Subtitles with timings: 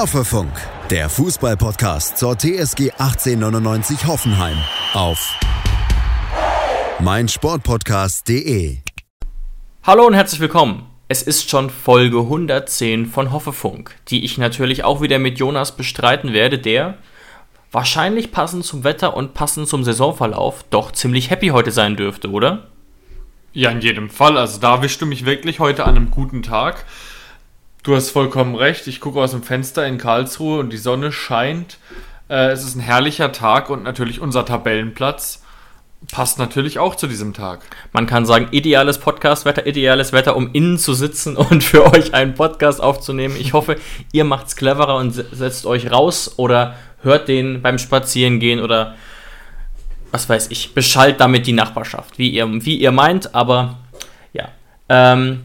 [0.00, 0.50] Hoffefunk,
[0.88, 4.56] der Fußballpodcast zur TSG 1899 Hoffenheim
[4.94, 5.38] auf
[7.00, 8.78] meinsportpodcast.de.
[9.82, 10.86] Hallo und herzlich willkommen.
[11.08, 16.32] Es ist schon Folge 110 von Hoffefunk, die ich natürlich auch wieder mit Jonas bestreiten
[16.32, 16.96] werde, der
[17.70, 22.68] wahrscheinlich passend zum Wetter und passend zum Saisonverlauf doch ziemlich happy heute sein dürfte, oder?
[23.52, 24.38] Ja, in jedem Fall.
[24.38, 26.86] Also da erwischst du mich wirklich heute an einem guten Tag.
[27.82, 28.86] Du hast vollkommen recht.
[28.86, 31.78] Ich gucke aus dem Fenster in Karlsruhe und die Sonne scheint.
[32.28, 35.42] Äh, es ist ein herrlicher Tag und natürlich unser Tabellenplatz
[36.12, 37.60] passt natürlich auch zu diesem Tag.
[37.92, 42.34] Man kann sagen, ideales Podcastwetter, ideales Wetter, um innen zu sitzen und für euch einen
[42.34, 43.36] Podcast aufzunehmen.
[43.38, 43.76] Ich hoffe,
[44.12, 48.94] ihr macht's cleverer und setzt euch raus oder hört den beim Spazierengehen oder
[50.10, 53.78] was weiß ich, beschallt damit die Nachbarschaft, wie ihr, wie ihr meint, aber
[54.32, 54.48] ja.
[54.88, 55.44] Ähm,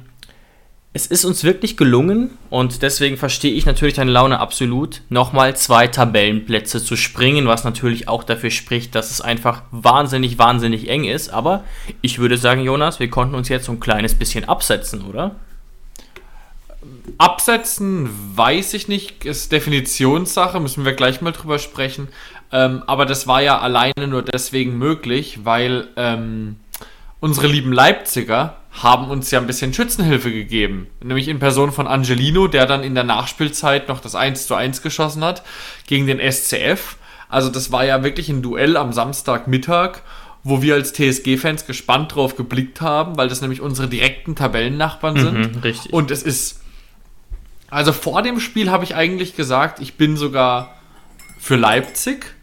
[0.96, 5.88] es ist uns wirklich gelungen und deswegen verstehe ich natürlich deine Laune absolut, nochmal zwei
[5.88, 11.34] Tabellenplätze zu springen, was natürlich auch dafür spricht, dass es einfach wahnsinnig, wahnsinnig eng ist.
[11.34, 11.66] Aber
[12.00, 15.36] ich würde sagen, Jonas, wir konnten uns jetzt so ein kleines bisschen absetzen, oder?
[17.18, 22.08] Absetzen weiß ich nicht, ist Definitionssache, müssen wir gleich mal drüber sprechen.
[22.54, 26.56] Ähm, aber das war ja alleine nur deswegen möglich, weil ähm,
[27.20, 30.88] unsere lieben Leipziger haben uns ja ein bisschen Schützenhilfe gegeben.
[31.02, 34.82] Nämlich in Person von Angelino, der dann in der Nachspielzeit noch das 1 zu 1
[34.82, 35.44] geschossen hat
[35.88, 36.98] gegen den SCF.
[37.30, 40.02] Also das war ja wirklich ein Duell am Samstagmittag,
[40.44, 45.56] wo wir als TSG-Fans gespannt drauf geblickt haben, weil das nämlich unsere direkten Tabellennachbarn sind.
[45.56, 45.94] Mhm, richtig.
[45.94, 46.62] Und es ist.
[47.70, 50.76] Also vor dem Spiel habe ich eigentlich gesagt, ich bin sogar
[51.40, 52.35] für Leipzig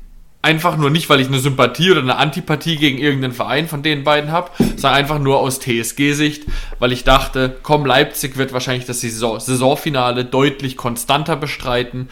[0.42, 4.02] einfach nur nicht, weil ich eine Sympathie oder eine Antipathie gegen irgendeinen Verein von den
[4.02, 6.46] beiden habe, sondern einfach nur aus TSG-Sicht,
[6.80, 12.08] weil ich dachte, komm, Leipzig wird wahrscheinlich das Saison Saisonfinale deutlich konstanter bestreiten,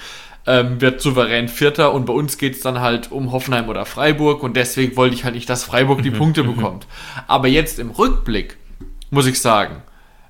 [0.46, 4.44] ähm, wird souverän Vierter und bei uns geht es dann halt um Hoffenheim oder Freiburg
[4.44, 6.86] und deswegen wollte ich halt nicht, dass Freiburg die Punkte bekommt.
[7.26, 8.56] Aber jetzt im Rückblick,
[9.10, 9.82] muss ich sagen,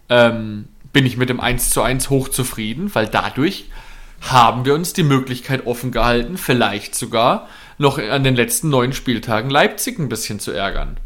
[0.09, 3.67] ähm, bin ich mit dem 1 zu 1 hochzufrieden, weil dadurch
[4.23, 7.47] haben wir uns die Möglichkeit offen gehalten, vielleicht sogar
[7.81, 10.99] noch an den letzten neun Spieltagen Leipzig ein bisschen zu ärgern.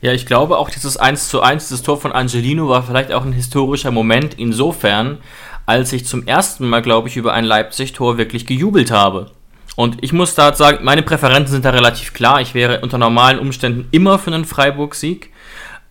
[0.00, 3.24] Ja, ich glaube auch dieses 1 zu 1, das Tor von Angelino war vielleicht auch
[3.24, 5.18] ein historischer Moment insofern,
[5.66, 9.32] als ich zum ersten Mal, glaube ich, über ein Leipzig-Tor wirklich gejubelt habe.
[9.76, 12.40] Und ich muss da sagen, meine Präferenzen sind da relativ klar.
[12.40, 15.30] Ich wäre unter normalen Umständen immer für einen Freiburg-Sieg.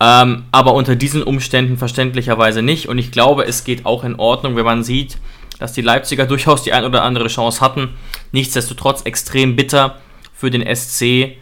[0.00, 2.88] Ähm, aber unter diesen Umständen verständlicherweise nicht.
[2.88, 5.18] Und ich glaube, es geht auch in Ordnung, wenn man sieht,
[5.58, 7.90] dass die Leipziger durchaus die ein oder andere Chance hatten.
[8.32, 9.96] Nichtsdestotrotz extrem bitter,
[10.40, 11.36] für den SC,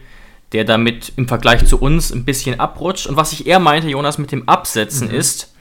[0.51, 3.07] der damit im Vergleich zu uns ein bisschen abrutscht.
[3.07, 5.15] Und was ich eher meinte, Jonas, mit dem Absetzen mhm.
[5.15, 5.53] ist,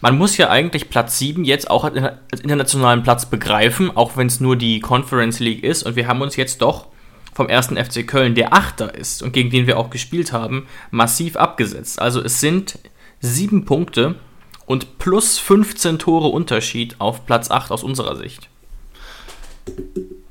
[0.00, 4.40] man muss ja eigentlich Platz 7 jetzt auch als internationalen Platz begreifen, auch wenn es
[4.40, 5.82] nur die Conference League ist.
[5.82, 6.86] Und wir haben uns jetzt doch
[7.34, 11.36] vom ersten FC Köln, der Achter ist und gegen den wir auch gespielt haben, massiv
[11.36, 12.00] abgesetzt.
[12.00, 12.78] Also es sind
[13.20, 14.14] sieben Punkte
[14.66, 18.48] und plus 15 Tore Unterschied auf Platz 8 aus unserer Sicht.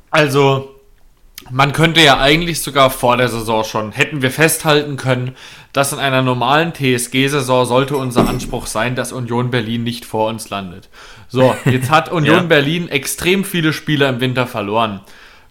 [0.10, 0.79] Also
[1.52, 5.36] man könnte ja eigentlich sogar vor der Saison schon, hätten wir festhalten können,
[5.74, 10.50] dass in einer normalen TSG-Saison sollte unser Anspruch sein, dass Union Berlin nicht vor uns
[10.50, 10.90] landet.
[11.28, 12.44] So, jetzt hat Union ja.
[12.44, 15.02] Berlin extrem viele Spieler im Winter verloren.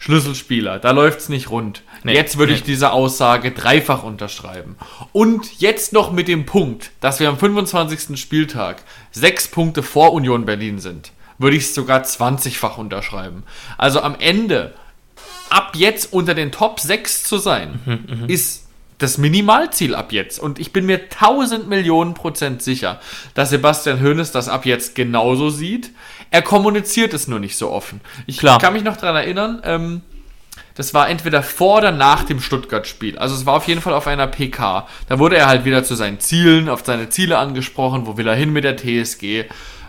[0.01, 1.83] Schlüsselspieler, da läuft's nicht rund.
[2.05, 2.59] Nee, jetzt würde nee.
[2.59, 4.77] ich diese Aussage dreifach unterschreiben.
[5.13, 8.19] Und jetzt noch mit dem Punkt, dass wir am 25.
[8.19, 13.43] Spieltag sechs Punkte vor Union Berlin sind, würde ich es sogar 20-fach unterschreiben.
[13.77, 14.75] Also am Ende
[15.51, 18.67] ab jetzt unter den Top 6 zu sein, mhm, mhm, ist
[18.99, 20.39] das Minimalziel ab jetzt.
[20.39, 23.01] Und ich bin mir 1000 Millionen Prozent sicher,
[23.35, 25.91] dass Sebastian Hoeneß das ab jetzt genauso sieht.
[26.31, 28.01] Er kommuniziert es nur nicht so offen.
[28.27, 28.59] Ich Klar.
[28.59, 30.03] kann mich noch daran erinnern, ähm,
[30.75, 33.19] das war entweder vor oder nach dem Stuttgart-Spiel.
[33.19, 34.87] Also es war auf jeden Fall auf einer PK.
[35.09, 38.37] Da wurde er halt wieder zu seinen Zielen, auf seine Ziele angesprochen, wo will er
[38.37, 39.47] hin mit der TSG.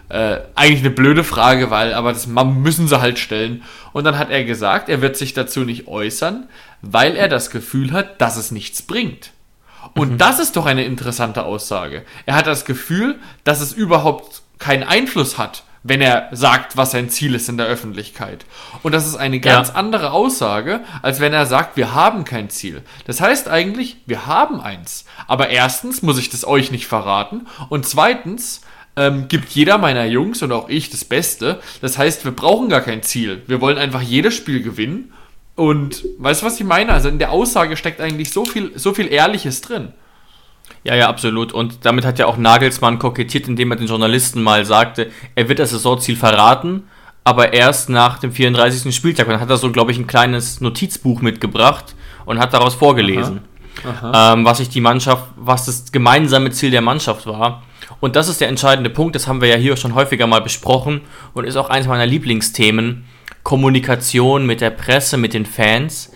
[0.09, 3.63] Äh, eigentlich eine blöde Frage, weil, aber das müssen sie halt stellen.
[3.93, 6.47] Und dann hat er gesagt, er wird sich dazu nicht äußern,
[6.81, 9.31] weil er das Gefühl hat, dass es nichts bringt.
[9.93, 10.17] Und mhm.
[10.17, 12.03] das ist doch eine interessante Aussage.
[12.25, 17.09] Er hat das Gefühl, dass es überhaupt keinen Einfluss hat, wenn er sagt, was sein
[17.09, 18.45] Ziel ist in der Öffentlichkeit.
[18.83, 19.75] Und das ist eine ganz ja.
[19.75, 22.81] andere Aussage, als wenn er sagt, wir haben kein Ziel.
[23.05, 25.05] Das heißt eigentlich, wir haben eins.
[25.27, 27.47] Aber erstens muss ich das euch nicht verraten.
[27.69, 28.61] Und zweitens
[28.95, 31.59] ähm, gibt jeder meiner Jungs und auch ich das Beste.
[31.81, 33.41] Das heißt, wir brauchen gar kein Ziel.
[33.47, 35.13] Wir wollen einfach jedes Spiel gewinnen.
[35.55, 36.93] Und weißt du, was ich meine?
[36.93, 39.93] Also in der Aussage steckt eigentlich so viel, so viel Ehrliches drin.
[40.83, 41.51] Ja, ja, absolut.
[41.51, 45.59] Und damit hat ja auch Nagelsmann kokettiert, indem er den Journalisten mal sagte, er wird
[45.59, 46.83] das Saisonziel verraten,
[47.23, 48.95] aber erst nach dem 34.
[48.95, 49.27] Spieltag.
[49.27, 51.95] Und dann hat er so, glaube ich, ein kleines Notizbuch mitgebracht
[52.25, 53.41] und hat daraus vorgelesen,
[53.83, 54.09] Aha.
[54.11, 54.33] Aha.
[54.33, 57.63] Ähm, was sich die Mannschaft, was das gemeinsame Ziel der Mannschaft war.
[57.99, 61.01] Und das ist der entscheidende Punkt, das haben wir ja hier schon häufiger mal besprochen
[61.33, 63.05] und ist auch eines meiner Lieblingsthemen.
[63.43, 66.11] Kommunikation mit der Presse, mit den Fans.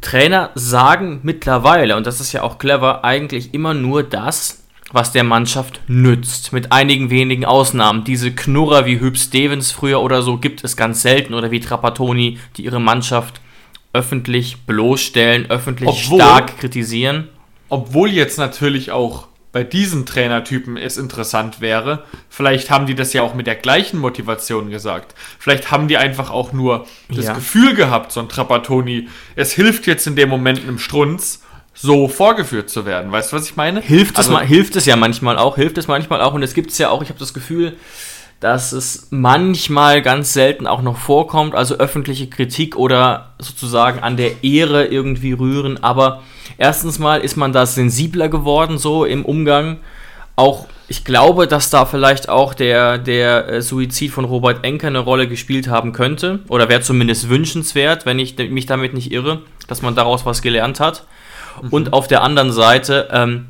[0.00, 5.24] Trainer sagen mittlerweile, und das ist ja auch clever, eigentlich immer nur das, was der
[5.24, 6.52] Mannschaft nützt.
[6.52, 8.04] Mit einigen wenigen Ausnahmen.
[8.04, 12.38] Diese Knurrer wie Hüb Stevens früher oder so gibt es ganz selten oder wie Trapattoni,
[12.56, 13.40] die ihre Mannschaft
[13.92, 17.28] öffentlich bloßstellen, öffentlich obwohl, stark kritisieren.
[17.68, 23.22] Obwohl jetzt natürlich auch bei diesen Trainertypen es interessant wäre, vielleicht haben die das ja
[23.22, 25.14] auch mit der gleichen Motivation gesagt.
[25.38, 27.34] Vielleicht haben die einfach auch nur das ja.
[27.34, 31.42] Gefühl gehabt, so ein Trapattoni, es hilft jetzt in dem Moment einem Strunz,
[31.74, 33.12] so vorgeführt zu werden.
[33.12, 33.80] Weißt du, was ich meine?
[33.80, 36.34] Hilft, also, es, hilft es ja manchmal auch, hilft es manchmal auch.
[36.34, 37.76] Und es gibt es ja auch, ich habe das Gefühl,
[38.42, 44.44] dass es manchmal ganz selten auch noch vorkommt, also öffentliche Kritik oder sozusagen an der
[44.44, 46.22] Ehre irgendwie rühren, aber
[46.58, 49.78] Erstens mal ist man da sensibler geworden, so im Umgang.
[50.36, 55.00] Auch, ich glaube, dass da vielleicht auch der, der äh, Suizid von Robert Enke eine
[55.00, 56.40] Rolle gespielt haben könnte.
[56.48, 60.80] Oder wäre zumindest wünschenswert, wenn ich mich damit nicht irre, dass man daraus was gelernt
[60.80, 61.04] hat.
[61.60, 61.68] Mhm.
[61.70, 63.48] Und auf der anderen Seite, ähm,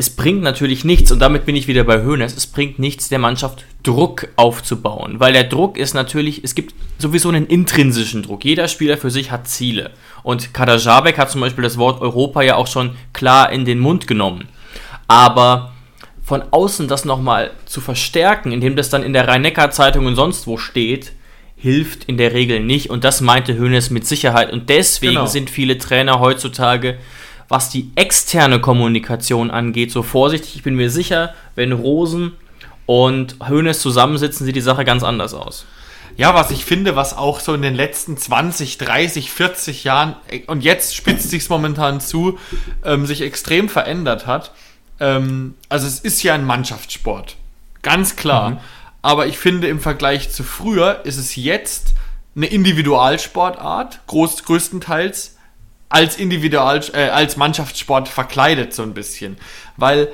[0.00, 3.18] es bringt natürlich nichts, und damit bin ich wieder bei Hoeneß, es bringt nichts, der
[3.18, 5.20] Mannschaft Druck aufzubauen.
[5.20, 8.46] Weil der Druck ist natürlich, es gibt sowieso einen intrinsischen Druck.
[8.46, 9.90] Jeder Spieler für sich hat Ziele.
[10.22, 13.78] Und Kader Jabek hat zum Beispiel das Wort Europa ja auch schon klar in den
[13.78, 14.48] Mund genommen.
[15.06, 15.72] Aber
[16.22, 20.56] von außen das nochmal zu verstärken, indem das dann in der Rhein-Neckar-Zeitung und sonst wo
[20.56, 21.12] steht,
[21.56, 22.88] hilft in der Regel nicht.
[22.88, 24.50] Und das meinte Hoeneß mit Sicherheit.
[24.50, 25.26] Und deswegen genau.
[25.26, 26.96] sind viele Trainer heutzutage
[27.50, 30.54] was die externe Kommunikation angeht, so vorsichtig.
[30.54, 32.32] Ich bin mir sicher, wenn Rosen
[32.86, 35.66] und Hoeneß zusammensitzen, sieht die Sache ganz anders aus.
[36.16, 40.14] Ja, was ich finde, was auch so in den letzten 20, 30, 40 Jahren,
[40.46, 42.38] und jetzt spitzt sich es momentan zu,
[42.84, 44.52] ähm, sich extrem verändert hat.
[45.00, 47.36] Ähm, also es ist ja ein Mannschaftssport.
[47.82, 48.50] Ganz klar.
[48.50, 48.56] Mhm.
[49.02, 51.94] Aber ich finde, im Vergleich zu früher ist es jetzt
[52.36, 55.36] eine Individualsportart, groß, größtenteils,
[55.90, 59.36] als Individual, äh, als Mannschaftssport verkleidet so ein bisschen.
[59.76, 60.08] Weil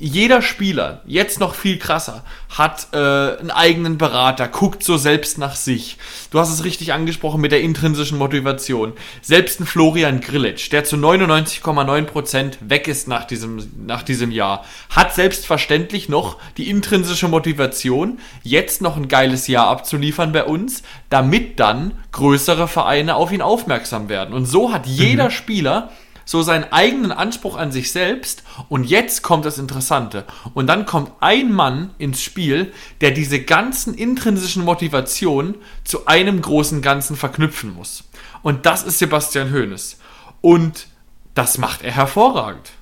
[0.00, 2.22] jeder Spieler, jetzt noch viel krasser,
[2.56, 5.98] hat äh, einen eigenen Berater, guckt so selbst nach sich.
[6.30, 8.92] Du hast es richtig angesprochen mit der intrinsischen Motivation.
[9.22, 15.16] Selbst ein Florian Grillitsch, der zu 99,9% weg ist nach diesem, nach diesem Jahr, hat
[15.16, 21.92] selbstverständlich noch die intrinsische Motivation, jetzt noch ein geiles Jahr abzuliefern bei uns, damit dann
[22.12, 24.32] größere Vereine auf ihn aufmerksam werden.
[24.32, 25.32] Und so hat jeder mhm.
[25.32, 25.90] Spieler
[26.28, 30.26] so seinen eigenen Anspruch an sich selbst und jetzt kommt das Interessante.
[30.52, 32.70] Und dann kommt ein Mann ins Spiel,
[33.00, 35.54] der diese ganzen intrinsischen Motivationen
[35.84, 38.04] zu einem großen Ganzen verknüpfen muss.
[38.42, 39.98] Und das ist Sebastian Hoeneß.
[40.42, 40.88] Und
[41.32, 42.72] das macht er hervorragend.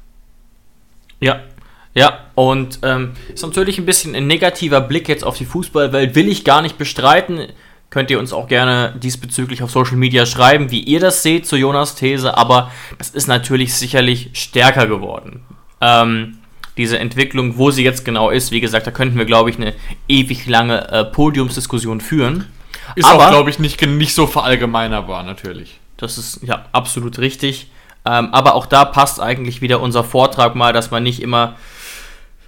[1.20, 1.40] Ja,
[1.94, 6.28] ja, und ähm, ist natürlich ein bisschen ein negativer Blick jetzt auf die Fußballwelt, will
[6.28, 7.46] ich gar nicht bestreiten
[7.96, 11.56] könnt ihr uns auch gerne diesbezüglich auf Social Media schreiben, wie ihr das seht zu
[11.56, 15.40] Jonas These, aber das ist natürlich sicherlich stärker geworden.
[15.81, 16.37] Ähm,
[16.76, 19.73] diese Entwicklung, wo sie jetzt genau ist, wie gesagt, da könnten wir, glaube ich, eine
[20.09, 22.44] ewig lange äh, Podiumsdiskussion führen.
[22.97, 25.80] Ist aber, auch, glaube ich, nicht, nicht so verallgemeinerbar, natürlich.
[25.97, 27.70] Das ist ja absolut richtig.
[28.04, 31.56] Ähm, aber auch da passt eigentlich wieder unser Vortrag mal, dass man nicht immer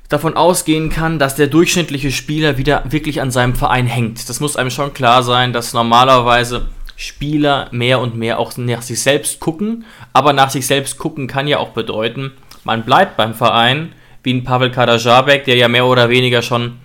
[0.08, 4.28] davon ausgehen kann, dass der durchschnittliche Spieler wieder wirklich an seinem Verein hängt.
[4.28, 9.02] Das muss einem schon klar sein, dass normalerweise Spieler mehr und mehr auch nach sich
[9.02, 9.84] selbst gucken.
[10.12, 12.32] Aber nach sich selbst gucken kann ja auch bedeuten,
[12.64, 16.78] man bleibt beim Verein, wie ein Pavel Kadajabek, der ja mehr oder weniger schon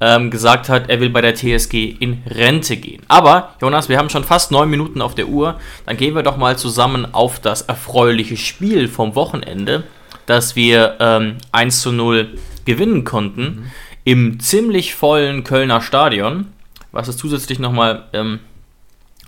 [0.00, 3.02] ähm, gesagt hat, er will bei der TSG in Rente gehen.
[3.06, 5.60] Aber, Jonas, wir haben schon fast neun Minuten auf der Uhr.
[5.86, 9.84] Dann gehen wir doch mal zusammen auf das erfreuliche Spiel vom Wochenende,
[10.26, 13.64] das wir ähm, 1 zu 0 gewinnen konnten mhm.
[14.04, 16.46] im ziemlich vollen Kölner Stadion,
[16.92, 18.40] was es zusätzlich nochmal ähm,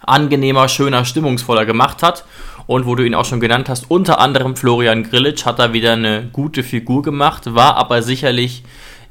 [0.00, 2.24] angenehmer, schöner, stimmungsvoller gemacht hat.
[2.66, 5.92] Und wo du ihn auch schon genannt hast, unter anderem Florian Grillitsch hat da wieder
[5.92, 8.62] eine gute Figur gemacht, war aber sicherlich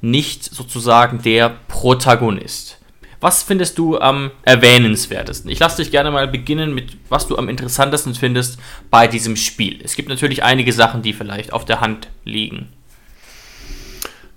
[0.02, 2.80] nicht sozusagen der Protagonist.
[3.22, 5.50] Was findest du am erwähnenswertesten?
[5.50, 9.80] Ich lasse dich gerne mal beginnen mit, was du am interessantesten findest bei diesem Spiel.
[9.82, 12.68] Es gibt natürlich einige Sachen, die vielleicht auf der Hand liegen.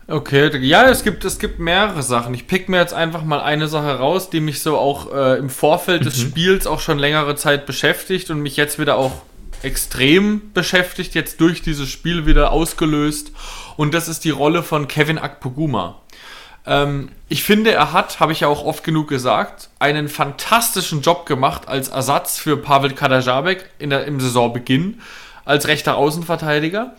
[0.09, 2.33] Okay, ja, es gibt, es gibt mehrere Sachen.
[2.33, 5.51] Ich pick mir jetzt einfach mal eine Sache raus, die mich so auch äh, im
[5.51, 6.29] Vorfeld des mhm.
[6.29, 9.23] Spiels auch schon längere Zeit beschäftigt und mich jetzt wieder auch
[9.63, 13.33] extrem beschäftigt, jetzt durch dieses Spiel wieder ausgelöst.
[13.77, 16.01] Und das ist die Rolle von Kevin Akpoguma.
[16.67, 21.27] Ähm, ich finde, er hat, habe ich ja auch oft genug gesagt, einen fantastischen Job
[21.27, 25.01] gemacht als Ersatz für Pavel Kadajabek in der, im Saisonbeginn
[25.45, 26.95] als rechter Außenverteidiger.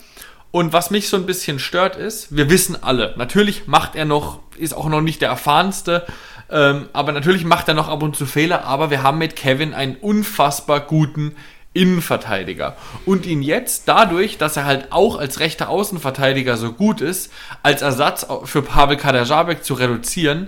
[0.51, 4.39] Und was mich so ein bisschen stört ist, wir wissen alle, natürlich macht er noch,
[4.57, 6.05] ist auch noch nicht der erfahrenste,
[6.49, 9.73] ähm, aber natürlich macht er noch ab und zu Fehler, aber wir haben mit Kevin
[9.73, 11.35] einen unfassbar guten
[11.73, 12.75] Innenverteidiger.
[13.05, 17.81] Und ihn jetzt dadurch, dass er halt auch als rechter Außenverteidiger so gut ist, als
[17.81, 20.47] Ersatz für Pavel Kadajabek zu reduzieren,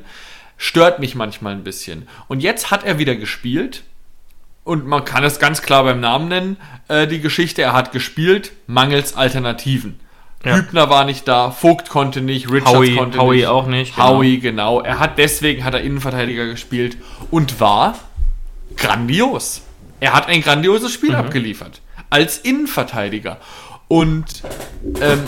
[0.57, 2.07] stört mich manchmal ein bisschen.
[2.27, 3.83] Und jetzt hat er wieder gespielt.
[4.69, 6.57] Und man kann es ganz klar beim Namen nennen,
[6.89, 9.99] äh, die Geschichte, er hat gespielt, mangels Alternativen.
[10.45, 10.57] Ja.
[10.57, 13.47] Hübner war nicht da, Vogt konnte nicht, Richards Howie, konnte Howie nicht.
[13.47, 13.95] auch nicht.
[13.95, 14.07] Genau.
[14.09, 14.81] Howie, genau.
[14.81, 16.97] Er hat deswegen hat er Innenverteidiger gespielt
[17.31, 17.97] und war
[18.77, 19.63] grandios.
[20.01, 21.15] Er hat ein grandioses Spiel mhm.
[21.15, 21.81] abgeliefert.
[22.11, 23.39] Als Innenverteidiger.
[23.87, 24.43] Und
[25.01, 25.23] ähm,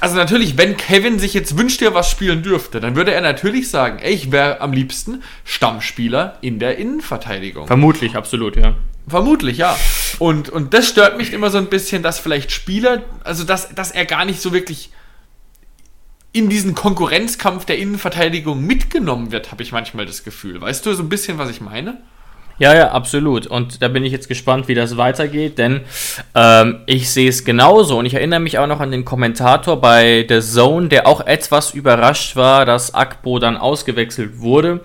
[0.00, 3.70] also natürlich, wenn Kevin sich jetzt wünscht, er was spielen dürfte, dann würde er natürlich
[3.70, 7.66] sagen, ey, ich wäre am liebsten Stammspieler in der Innenverteidigung.
[7.66, 8.74] Vermutlich, absolut, ja.
[9.06, 9.76] Vermutlich, ja.
[10.18, 13.90] Und, und das stört mich immer so ein bisschen, dass vielleicht Spieler, also dass, dass
[13.90, 14.90] er gar nicht so wirklich
[16.32, 20.60] in diesen Konkurrenzkampf der Innenverteidigung mitgenommen wird, habe ich manchmal das Gefühl.
[20.60, 21.98] Weißt du so ein bisschen, was ich meine?
[22.60, 23.46] Ja, ja, absolut.
[23.46, 25.80] Und da bin ich jetzt gespannt, wie das weitergeht, denn
[26.34, 27.98] ähm, ich sehe es genauso.
[27.98, 31.72] Und ich erinnere mich auch noch an den Kommentator bei The Zone, der auch etwas
[31.72, 34.80] überrascht war, dass Akpo dann ausgewechselt wurde.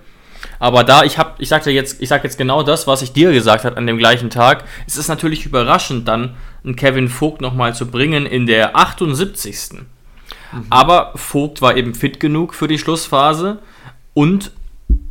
[0.58, 3.34] Aber da, ich habe, ich sagte jetzt, ich sage jetzt genau das, was ich dir
[3.34, 4.64] gesagt habe an dem gleichen Tag.
[4.88, 9.74] Es ist natürlich überraschend, dann einen Kevin Vogt nochmal zu bringen in der 78.
[9.74, 10.66] Mhm.
[10.70, 13.60] Aber Vogt war eben fit genug für die Schlussphase
[14.14, 14.52] und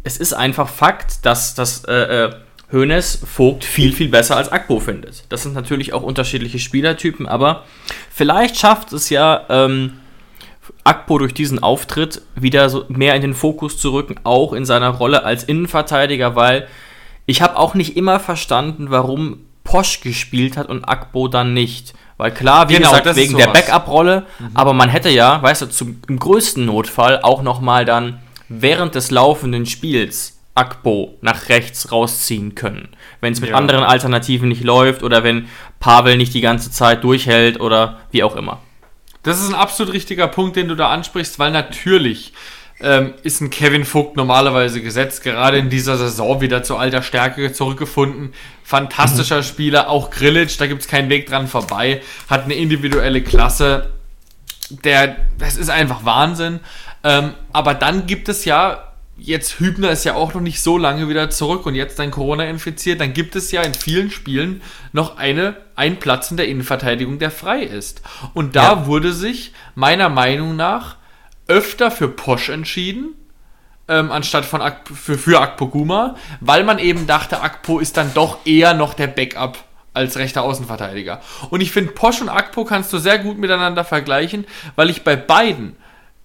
[0.02, 2.30] es ist einfach Fakt, dass das äh, äh
[2.72, 5.24] Hoeneß Vogt viel, viel besser als Akpo findet.
[5.28, 7.64] Das sind natürlich auch unterschiedliche Spielertypen, aber
[8.10, 9.94] vielleicht schafft es ja ähm,
[10.82, 14.90] Akpo durch diesen Auftritt wieder so mehr in den Fokus zu rücken, auch in seiner
[14.90, 16.66] Rolle als Innenverteidiger, weil
[17.26, 21.94] ich habe auch nicht immer verstanden, warum Posch gespielt hat und Akpo dann nicht.
[22.16, 24.50] Weil klar, wie genau, gesagt, wegen der Backup-Rolle, mhm.
[24.54, 29.10] aber man hätte ja, weißt du, zum, im größten Notfall auch nochmal dann während des
[29.10, 32.88] laufenden Spiels Akpo nach rechts rausziehen können.
[33.20, 33.56] Wenn es mit ja.
[33.56, 35.48] anderen Alternativen nicht läuft oder wenn
[35.80, 38.60] Pavel nicht die ganze Zeit durchhält oder wie auch immer.
[39.24, 42.32] Das ist ein absolut richtiger Punkt, den du da ansprichst, weil natürlich
[42.80, 47.52] ähm, ist ein Kevin Vogt normalerweise gesetzt, gerade in dieser Saison wieder zu alter Stärke
[47.52, 48.34] zurückgefunden.
[48.62, 49.44] Fantastischer mhm.
[49.44, 53.90] Spieler, auch Grillitsch, da gibt es keinen Weg dran vorbei, hat eine individuelle Klasse.
[54.70, 56.60] Der, das ist einfach Wahnsinn.
[57.02, 61.08] Ähm, aber dann gibt es ja jetzt Hübner ist ja auch noch nicht so lange
[61.08, 65.16] wieder zurück und jetzt dann Corona infiziert, dann gibt es ja in vielen Spielen noch
[65.16, 68.02] eine, einen Platz in der Innenverteidigung, der frei ist.
[68.34, 68.86] Und da ja.
[68.86, 70.96] wurde sich meiner Meinung nach
[71.46, 73.14] öfter für Posch entschieden,
[73.88, 78.38] ähm, anstatt von Ak für, für Akpoguma, weil man eben dachte, Akpo ist dann doch
[78.46, 79.58] eher noch der Backup
[79.92, 81.20] als rechter Außenverteidiger.
[81.50, 85.16] Und ich finde, Posch und Akpo kannst du sehr gut miteinander vergleichen, weil ich bei
[85.16, 85.76] beiden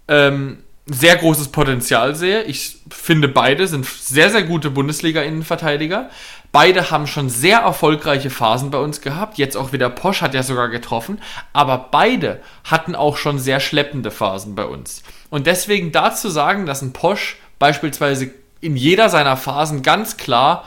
[0.08, 2.43] ähm, sehr großes Potenzial sehe.
[2.43, 6.10] Ich finde, beide sind sehr, sehr gute Bundesliga-Innenverteidiger.
[6.51, 9.38] Beide haben schon sehr erfolgreiche Phasen bei uns gehabt.
[9.38, 11.22] Jetzt auch wieder Posch hat ja sogar getroffen.
[11.53, 15.03] Aber beide hatten auch schon sehr schleppende Phasen bei uns.
[15.29, 18.31] Und deswegen dazu sagen, dass ein Posch beispielsweise
[18.62, 20.65] in jeder seiner Phasen ganz klar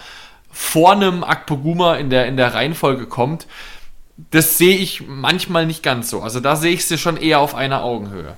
[0.50, 3.46] vor einem Akpoguma in der, in der Reihenfolge kommt,
[4.30, 6.20] das sehe ich manchmal nicht ganz so.
[6.20, 8.36] Also da sehe ich sie schon eher auf einer Augenhöhe.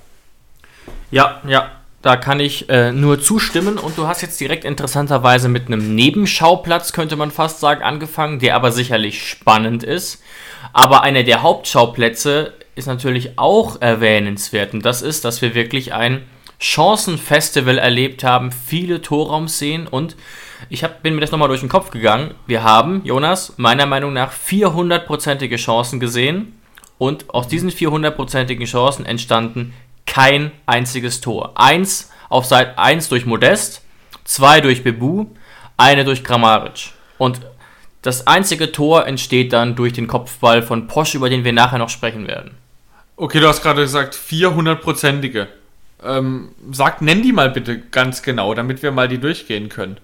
[1.14, 1.71] Ja, ja,
[2.02, 3.78] da kann ich äh, nur zustimmen.
[3.78, 8.56] Und du hast jetzt direkt interessanterweise mit einem Nebenschauplatz, könnte man fast sagen, angefangen, der
[8.56, 10.21] aber sicherlich spannend ist.
[10.73, 14.75] Aber einer der Hauptschauplätze ist natürlich auch erwähnenswert.
[14.75, 16.23] Und das ist, dass wir wirklich ein
[16.59, 20.16] Chancenfestival erlebt haben, viele Torraumszenen und
[20.68, 22.35] ich hab, bin mir das nochmal durch den Kopf gegangen.
[22.49, 26.59] Wir haben, Jonas, meiner Meinung nach 400-prozentige Chancen gesehen
[26.99, 29.75] und aus diesen 400-prozentigen Chancen entstanden
[30.14, 31.52] kein einziges Tor.
[31.56, 33.83] Eins auf Seite 1 durch Modest,
[34.23, 35.26] zwei durch Bebu,
[35.76, 36.92] eine durch Grammaric.
[37.18, 37.40] Und
[38.02, 41.88] das einzige Tor entsteht dann durch den Kopfball von Posch, über den wir nachher noch
[41.88, 42.52] sprechen werden.
[43.16, 45.49] Okay, du hast gerade gesagt 400-prozentige.
[46.04, 49.97] Ähm, sag, nenn die mal bitte ganz genau, damit wir mal die durchgehen können.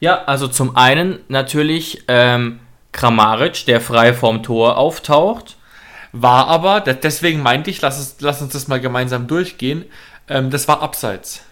[0.00, 2.58] Ja, also zum einen natürlich ähm,
[2.90, 5.56] Kramaric, der frei vorm Tor auftaucht.
[6.12, 9.84] War aber, deswegen meinte ich, lass, es, lass uns das mal gemeinsam durchgehen,
[10.28, 11.42] ähm, das war abseits.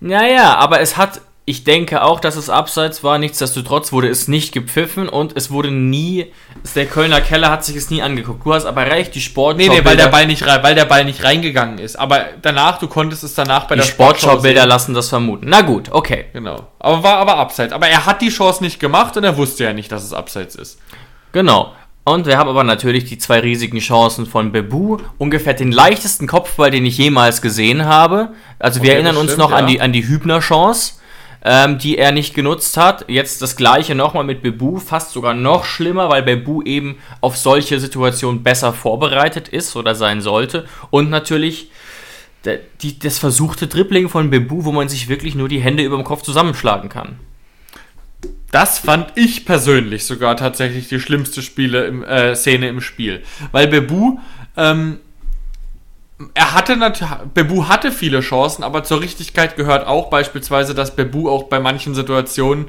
[0.00, 3.18] Naja, aber es hat ich denke auch, dass es abseits war.
[3.18, 6.32] Nichtsdestotrotz wurde es nicht gepfiffen und es wurde nie.
[6.76, 8.46] Der Kölner Keller hat sich es nie angeguckt.
[8.46, 9.56] Du hast aber recht, die Sportschau.
[9.56, 11.96] Nee, nee, weil der Ball nicht weil der Ball nicht reingegangen ist.
[11.96, 15.46] Aber danach, du konntest es danach bei die der Sportschau-Bilder lassen das vermuten.
[15.48, 16.26] Na gut, okay.
[16.32, 16.68] Genau.
[16.78, 17.72] Aber war aber abseits.
[17.72, 20.54] Aber er hat die Chance nicht gemacht und er wusste ja nicht, dass es abseits
[20.54, 20.78] ist.
[21.32, 21.72] Genau.
[22.14, 24.98] Und wir haben aber natürlich die zwei riesigen Chancen von Bebu.
[25.18, 28.30] Ungefähr den leichtesten Kopfball, den ich jemals gesehen habe.
[28.58, 29.72] Also wir Okay, erinnern uns stimmt, noch an ja.
[29.72, 30.94] die, an die Hübner-Chance,
[31.44, 33.04] ähm, die er nicht genutzt hat.
[33.08, 37.78] Jetzt das gleiche nochmal mit Bebu, fast sogar noch schlimmer, weil Bebu eben auf solche
[37.78, 40.66] Situationen besser vorbereitet ist oder sein sollte.
[40.90, 41.70] Und natürlich
[42.82, 46.04] die, das versuchte Dribbling von Bebu, wo man sich wirklich nur die Hände über dem
[46.04, 47.18] Kopf zusammenschlagen kann.
[48.50, 53.22] Das fand ich persönlich sogar tatsächlich die schlimmste Spiele im, äh, Szene im Spiel.
[53.52, 54.18] Weil Bebu,
[54.56, 54.98] ähm,
[56.34, 56.76] er hatte
[57.32, 61.94] Bebu hatte viele Chancen, aber zur Richtigkeit gehört auch beispielsweise, dass Bebu auch bei manchen
[61.94, 62.66] Situationen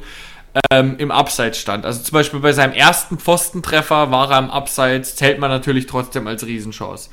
[0.70, 1.86] ähm, im Abseits stand.
[1.86, 6.28] Also zum Beispiel bei seinem ersten Pfostentreffer war er im Abseits, zählt man natürlich trotzdem
[6.28, 7.10] als Riesenchance.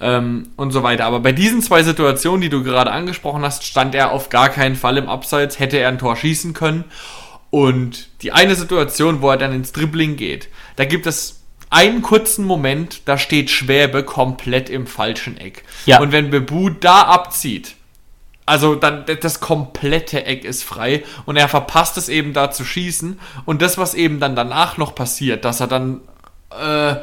[0.00, 1.04] Ähm, und so weiter.
[1.04, 4.74] Aber bei diesen zwei Situationen, die du gerade angesprochen hast, stand er auf gar keinen
[4.74, 6.84] Fall im Abseits, hätte er ein Tor schießen können.
[7.52, 12.46] Und die eine Situation, wo er dann ins Dribbling geht, da gibt es einen kurzen
[12.46, 15.62] Moment, da steht Schwäbe komplett im falschen Eck.
[15.84, 16.00] Ja.
[16.00, 17.74] Und wenn Bebu da abzieht,
[18.46, 23.20] also dann das komplette Eck ist frei und er verpasst es eben da zu schießen
[23.44, 26.00] und das was eben dann danach noch passiert, dass er dann
[26.58, 26.96] äh,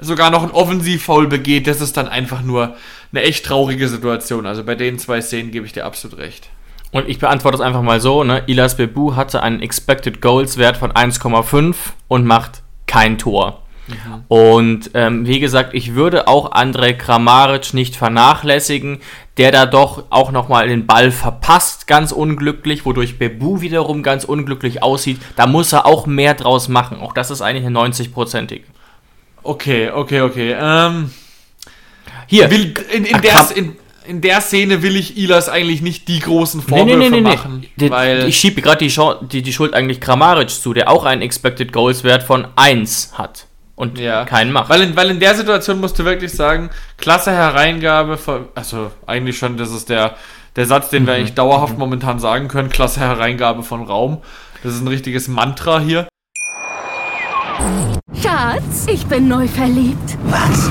[0.00, 2.74] sogar noch ein Offensivfoul begeht, das ist dann einfach nur
[3.12, 4.46] eine echt traurige Situation.
[4.46, 6.48] Also bei den zwei Szenen gebe ich dir absolut recht.
[6.92, 8.44] Und ich beantworte es einfach mal so, ne?
[8.46, 11.74] Ilas Bebu hatte einen Expected Goals Wert von 1,5
[12.06, 13.62] und macht kein Tor.
[14.28, 19.00] Und ähm, wie gesagt, ich würde auch Andrej Kramaric nicht vernachlässigen,
[19.38, 24.82] der da doch auch nochmal den Ball verpasst, ganz unglücklich, wodurch Bebu wiederum ganz unglücklich
[24.82, 25.20] aussieht.
[25.36, 27.00] Da muss er auch mehr draus machen.
[27.00, 28.64] Auch das ist eigentlich eine 90-prozentige.
[29.42, 30.56] Okay, okay, okay.
[30.58, 31.10] Ähm,
[32.26, 36.08] Hier, will, in, in, Ah, der, in, in der Szene will ich Ilas eigentlich nicht
[36.08, 38.94] die großen Vorwürfe nee, nee, nee, machen, weil ich schiebe gerade die,
[39.28, 43.46] die, die Schuld eigentlich Kramaric zu, der auch einen Expected Goals Wert von 1 hat
[43.74, 44.68] und ja, keinen macht.
[44.68, 49.38] Weil in, weil in der Situation musst du wirklich sagen, klasse Hereingabe, von, also eigentlich
[49.38, 50.16] schon, das ist der,
[50.56, 51.06] der Satz, den Mhm.
[51.06, 54.18] wir eigentlich dauerhaft momentan sagen können, klasse Hereingabe von Raum.
[54.62, 56.06] Das ist ein richtiges Mantra hier.
[58.22, 60.16] Schatz, ich bin neu verliebt.
[60.24, 60.70] Was?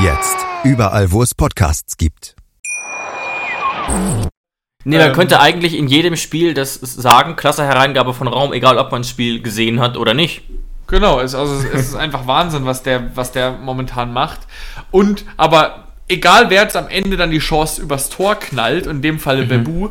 [0.00, 2.36] Jetzt überall, wo es Podcasts gibt.
[4.84, 5.12] Nee, man Ähm.
[5.12, 9.10] könnte eigentlich in jedem Spiel das sagen, klasse Hereingabe von Raum, egal ob man das
[9.10, 10.42] Spiel gesehen hat oder nicht.
[10.86, 14.40] Genau, es, also, es ist einfach Wahnsinn, was der, was der momentan macht.
[14.90, 19.18] Und, aber egal wer jetzt am Ende dann die Chance übers Tor knallt, in dem
[19.18, 19.48] Falle Mhm.
[19.48, 19.88] Bebu,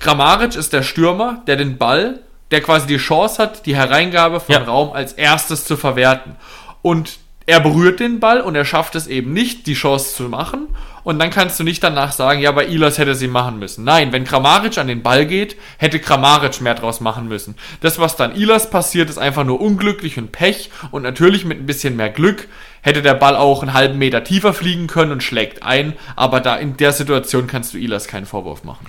[0.00, 4.52] Grammaric ist der Stürmer, der den Ball, der quasi die Chance hat, die Hereingabe von
[4.54, 4.62] Ja.
[4.62, 6.36] Raum als erstes zu verwerten.
[6.82, 10.68] Und er berührt den Ball und er schafft es eben nicht, die Chance zu machen.
[11.04, 13.84] Und dann kannst du nicht danach sagen, ja, bei Ilas hätte sie machen müssen.
[13.84, 17.54] Nein, wenn Kramaric an den Ball geht, hätte Kramaric mehr draus machen müssen.
[17.80, 20.70] Das, was dann Ilas passiert, ist einfach nur unglücklich und Pech.
[20.90, 22.48] Und natürlich mit ein bisschen mehr Glück
[22.82, 25.92] hätte der Ball auch einen halben Meter tiefer fliegen können und schlägt ein.
[26.16, 28.86] Aber da in der Situation kannst du Ilas keinen Vorwurf machen.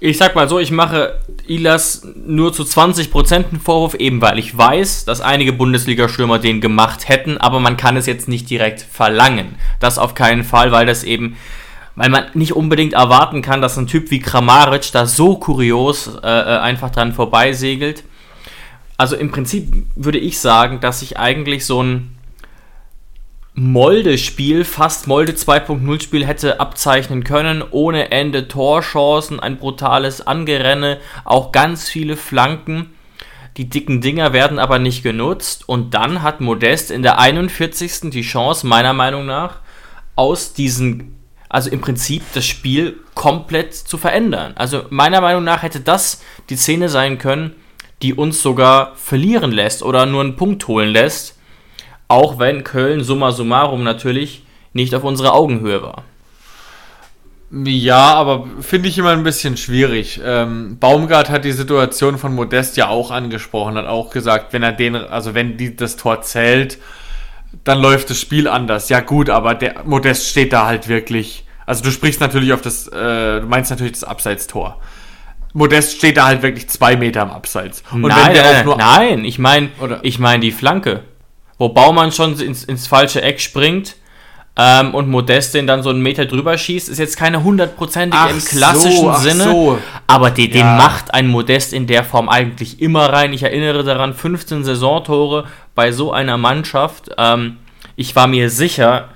[0.00, 4.56] Ich sag mal so, ich mache Ilas nur zu 20% einen Vorwurf, eben weil ich
[4.56, 9.56] weiß, dass einige Bundesliga-Stürmer den gemacht hätten, aber man kann es jetzt nicht direkt verlangen.
[9.80, 11.36] Das auf keinen Fall, weil das eben,
[11.96, 16.28] weil man nicht unbedingt erwarten kann, dass ein Typ wie Kramaric da so kurios äh,
[16.28, 18.04] äh, einfach dran vorbeisegelt.
[18.96, 22.17] Also im Prinzip würde ich sagen, dass ich eigentlich so ein
[23.60, 31.50] Molde-Spiel, fast Molde 2.0 Spiel hätte abzeichnen können, ohne Ende Torchancen, ein brutales Angerenne, auch
[31.50, 32.90] ganz viele Flanken.
[33.56, 38.10] Die dicken Dinger werden aber nicht genutzt und dann hat Modest in der 41.
[38.10, 39.56] die Chance, meiner Meinung nach,
[40.14, 41.16] aus diesen,
[41.48, 44.52] also im Prinzip das Spiel komplett zu verändern.
[44.54, 47.56] Also meiner Meinung nach hätte das die Szene sein können,
[48.02, 51.37] die uns sogar verlieren lässt oder nur einen Punkt holen lässt.
[52.08, 54.42] Auch wenn Köln summa summarum natürlich
[54.72, 56.04] nicht auf unserer Augenhöhe war.
[57.50, 60.20] Ja, aber finde ich immer ein bisschen schwierig.
[60.22, 64.72] Ähm, Baumgart hat die Situation von Modest ja auch angesprochen, hat auch gesagt, wenn er
[64.72, 66.78] den, also wenn die, das Tor zählt,
[67.64, 68.90] dann läuft das Spiel anders.
[68.90, 71.44] Ja gut, aber der Modest steht da halt wirklich.
[71.64, 74.78] Also du sprichst natürlich auf das, äh, du meinst natürlich das Abseitstor.
[75.54, 77.82] Modest steht da halt wirklich zwei Meter am Abseits.
[77.90, 79.70] Und nein, nein, nein, ich meine,
[80.02, 81.02] ich meine die Flanke,
[81.58, 83.96] wo Baumann schon ins, ins falsche Eck springt
[84.56, 88.44] ähm, und Modest den dann so einen Meter drüber schießt, ist jetzt keine hundertprozentige im
[88.44, 89.44] klassischen so, Sinne.
[89.44, 89.78] So.
[90.06, 90.76] Aber die, den ja.
[90.76, 93.32] macht ein Modest in der Form eigentlich immer rein.
[93.32, 97.10] Ich erinnere daran, 15 Saisontore bei so einer Mannschaft.
[97.18, 97.58] Ähm,
[97.94, 99.10] ich war mir sicher,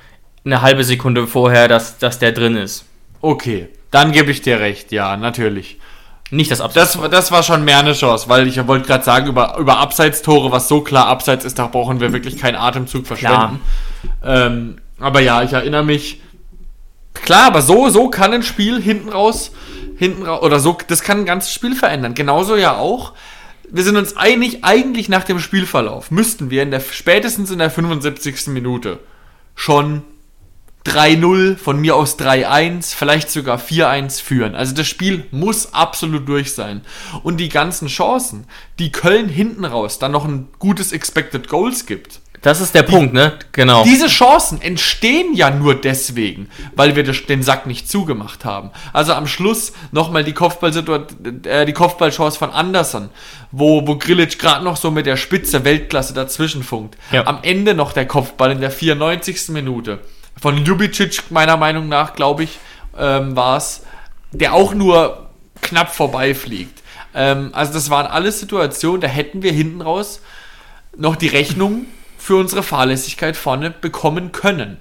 [0.45, 2.85] eine halbe Sekunde vorher, dass, dass der drin ist.
[3.21, 5.79] Okay, dann gebe ich dir recht, ja, natürlich.
[6.33, 6.95] Nicht das Abseits.
[6.95, 10.51] Das, das war schon mehr eine Chance, weil ich wollte gerade sagen, über, über Abseitstore,
[10.51, 13.61] was so klar Abseits ist, da brauchen wir wirklich keinen Atemzug verschwenden.
[14.25, 16.23] Ähm, aber ja, ich erinnere mich.
[17.13, 19.53] Klar, aber so, so kann ein Spiel hinten raus,
[19.99, 22.15] hinten raus, oder so, das kann ein ganzes Spiel verändern.
[22.15, 23.13] Genauso ja auch.
[23.71, 27.71] Wir sind uns einig, eigentlich nach dem Spielverlauf müssten wir in der, spätestens in der
[27.71, 28.47] 75.
[28.47, 29.01] Minute
[29.55, 30.03] schon
[30.87, 34.55] 3-0, von mir aus 3-1, vielleicht sogar 4-1 führen.
[34.55, 36.83] Also das Spiel muss absolut durch sein.
[37.23, 38.47] Und die ganzen Chancen,
[38.79, 42.93] die Köln hinten raus dann noch ein gutes Expected Goals gibt, das ist der die,
[42.93, 43.39] Punkt, ne?
[43.53, 43.85] Genau.
[43.85, 48.71] Diese Chancen entstehen ja nur deswegen, weil wir den Sack nicht zugemacht haben.
[48.93, 53.11] Also am Schluss nochmal die Kopfballsituation, äh, die Kopfballchance von Anderson,
[53.53, 56.99] wo, wo Grilic gerade noch so mit der Spitze Weltklasse dazwischen funkt.
[57.13, 57.27] Ja.
[57.29, 59.51] Am Ende noch der Kopfball in der 94.
[59.51, 60.01] Minute.
[60.41, 62.59] Von Ljubicic, meiner Meinung nach, glaube ich,
[62.99, 63.83] ähm, war es,
[64.33, 66.83] der auch nur knapp vorbeifliegt.
[67.15, 70.21] Ähm, also das waren alles Situationen, da hätten wir hinten raus
[70.97, 71.87] noch die Rechnung
[72.19, 74.79] für unsere Fahrlässigkeit vorne bekommen können.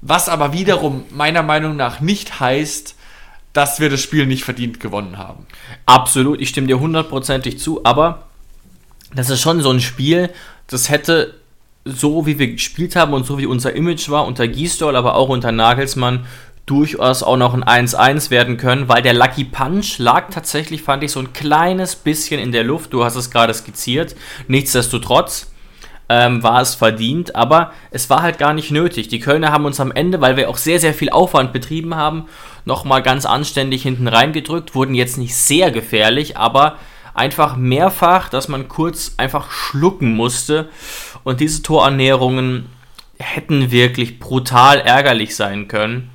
[0.00, 2.96] Was aber wiederum meiner Meinung nach nicht heißt,
[3.52, 5.46] dass wir das Spiel nicht verdient gewonnen haben.
[5.86, 8.28] Absolut, ich stimme dir hundertprozentig zu, aber
[9.14, 10.30] das ist schon so ein Spiel,
[10.68, 11.39] das hätte
[11.84, 15.28] so wie wir gespielt haben und so wie unser Image war unter Gisdol, aber auch
[15.28, 16.26] unter Nagelsmann
[16.66, 21.10] durchaus auch noch ein 1-1 werden können, weil der Lucky Punch lag tatsächlich, fand ich,
[21.10, 22.92] so ein kleines bisschen in der Luft.
[22.92, 24.14] Du hast es gerade skizziert.
[24.46, 25.50] Nichtsdestotrotz
[26.08, 29.08] ähm, war es verdient, aber es war halt gar nicht nötig.
[29.08, 32.26] Die Kölner haben uns am Ende, weil wir auch sehr, sehr viel Aufwand betrieben haben,
[32.64, 36.76] nochmal ganz anständig hinten reingedrückt, wurden jetzt nicht sehr gefährlich, aber
[37.14, 40.68] einfach mehrfach, dass man kurz einfach schlucken musste
[41.24, 42.66] und diese Torannäherungen
[43.18, 46.10] hätten wirklich brutal ärgerlich sein können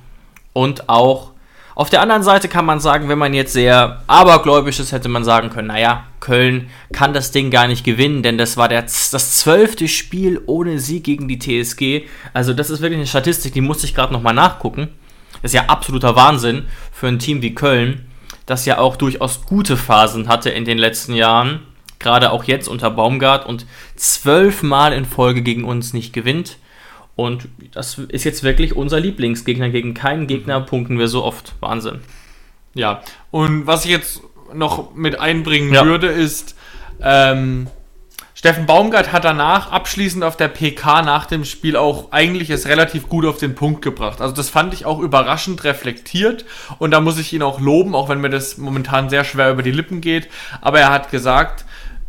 [0.52, 1.32] und auch
[1.76, 5.24] auf der anderen Seite kann man sagen, wenn man jetzt sehr abergläubisch ist, hätte man
[5.24, 9.36] sagen können, naja, Köln kann das Ding gar nicht gewinnen, denn das war der, das
[9.36, 12.08] zwölfte Spiel ohne Sieg gegen die TSG.
[12.32, 14.88] Also das ist wirklich eine Statistik, die musste ich gerade nochmal nachgucken.
[15.42, 18.06] Das ist ja absoluter Wahnsinn für ein Team wie Köln,
[18.46, 21.60] das ja auch durchaus gute Phasen hatte in den letzten Jahren,
[21.98, 26.58] gerade auch jetzt unter Baumgart und zwölfmal in Folge gegen uns nicht gewinnt.
[27.14, 29.70] Und das ist jetzt wirklich unser Lieblingsgegner.
[29.70, 31.54] Gegen keinen Gegner punkten wir so oft.
[31.60, 32.00] Wahnsinn.
[32.74, 34.20] Ja, und was ich jetzt
[34.52, 35.84] noch mit einbringen ja.
[35.86, 36.56] würde, ist,
[37.00, 37.68] ähm,
[38.34, 43.08] Steffen Baumgart hat danach abschließend auf der PK nach dem Spiel auch eigentlich es relativ
[43.08, 44.20] gut auf den Punkt gebracht.
[44.20, 46.44] Also das fand ich auch überraschend reflektiert
[46.78, 49.62] und da muss ich ihn auch loben, auch wenn mir das momentan sehr schwer über
[49.62, 50.28] die Lippen geht.
[50.60, 51.64] Aber er hat gesagt,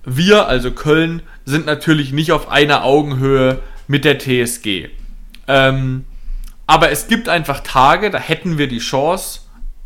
[0.08, 4.88] wir, also Köln, sind natürlich nicht auf einer Augenhöhe mit der TSG.
[5.48, 6.06] Ähm,
[6.66, 9.42] aber es gibt einfach Tage, da hätten wir die Chance,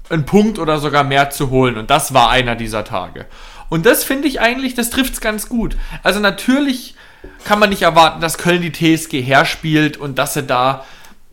[0.10, 1.78] einen Punkt oder sogar mehr zu holen.
[1.78, 3.26] Und das war einer dieser Tage.
[3.70, 5.76] Und das finde ich eigentlich, das trifft es ganz gut.
[6.04, 6.96] Also natürlich
[7.44, 10.86] kann man nicht erwarten, dass Köln die TSG herspielt und dass sie da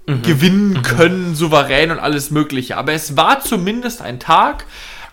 [0.07, 0.23] mhm.
[0.23, 0.83] gewinnen mhm.
[0.83, 2.77] können, souverän und alles Mögliche.
[2.77, 4.65] Aber es war zumindest ein Tag,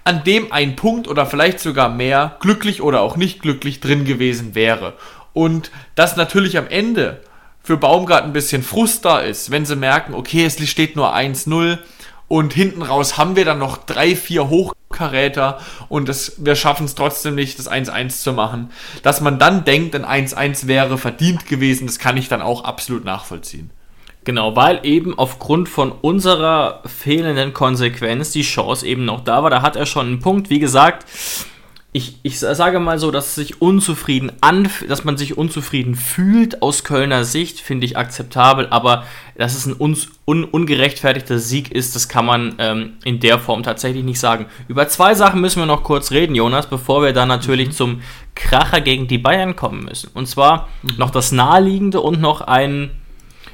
[0.05, 4.53] an dem ein Punkt oder vielleicht sogar mehr glücklich oder auch nicht glücklich drin gewesen
[4.53, 4.93] wäre.
[5.33, 7.21] Und das natürlich am Ende
[7.63, 11.79] für Baumgart ein bisschen Frust da ist, wenn sie merken, okay, es steht nur 1-0
[12.27, 16.93] und hinten raus haben wir dann noch drei, vier Hochkaräter und das, wir schaffen es
[16.93, 18.69] trotzdem nicht, das 1-1 zu machen.
[19.01, 23.05] Dass man dann denkt, ein 1-1 wäre verdient gewesen, das kann ich dann auch absolut
[23.05, 23.71] nachvollziehen.
[24.25, 29.51] Genau, weil eben aufgrund von unserer fehlenden Konsequenz die Chance eben noch da war.
[29.51, 30.49] Da hat er schon einen Punkt.
[30.49, 31.05] Wie gesagt,
[31.95, 36.83] ich, ich sage mal so, dass sich unzufrieden anf dass man sich unzufrieden fühlt aus
[36.83, 39.05] Kölner Sicht, finde ich akzeptabel, aber
[39.37, 43.63] dass es ein un un ungerechtfertigter Sieg ist, das kann man ähm, in der Form
[43.63, 44.47] tatsächlich nicht sagen.
[44.67, 47.73] Über zwei Sachen müssen wir noch kurz reden, Jonas, bevor wir dann natürlich mhm.
[47.73, 48.01] zum
[48.35, 50.09] Kracher gegen die Bayern kommen müssen.
[50.13, 50.95] Und zwar mhm.
[50.97, 52.91] noch das naheliegende und noch ein,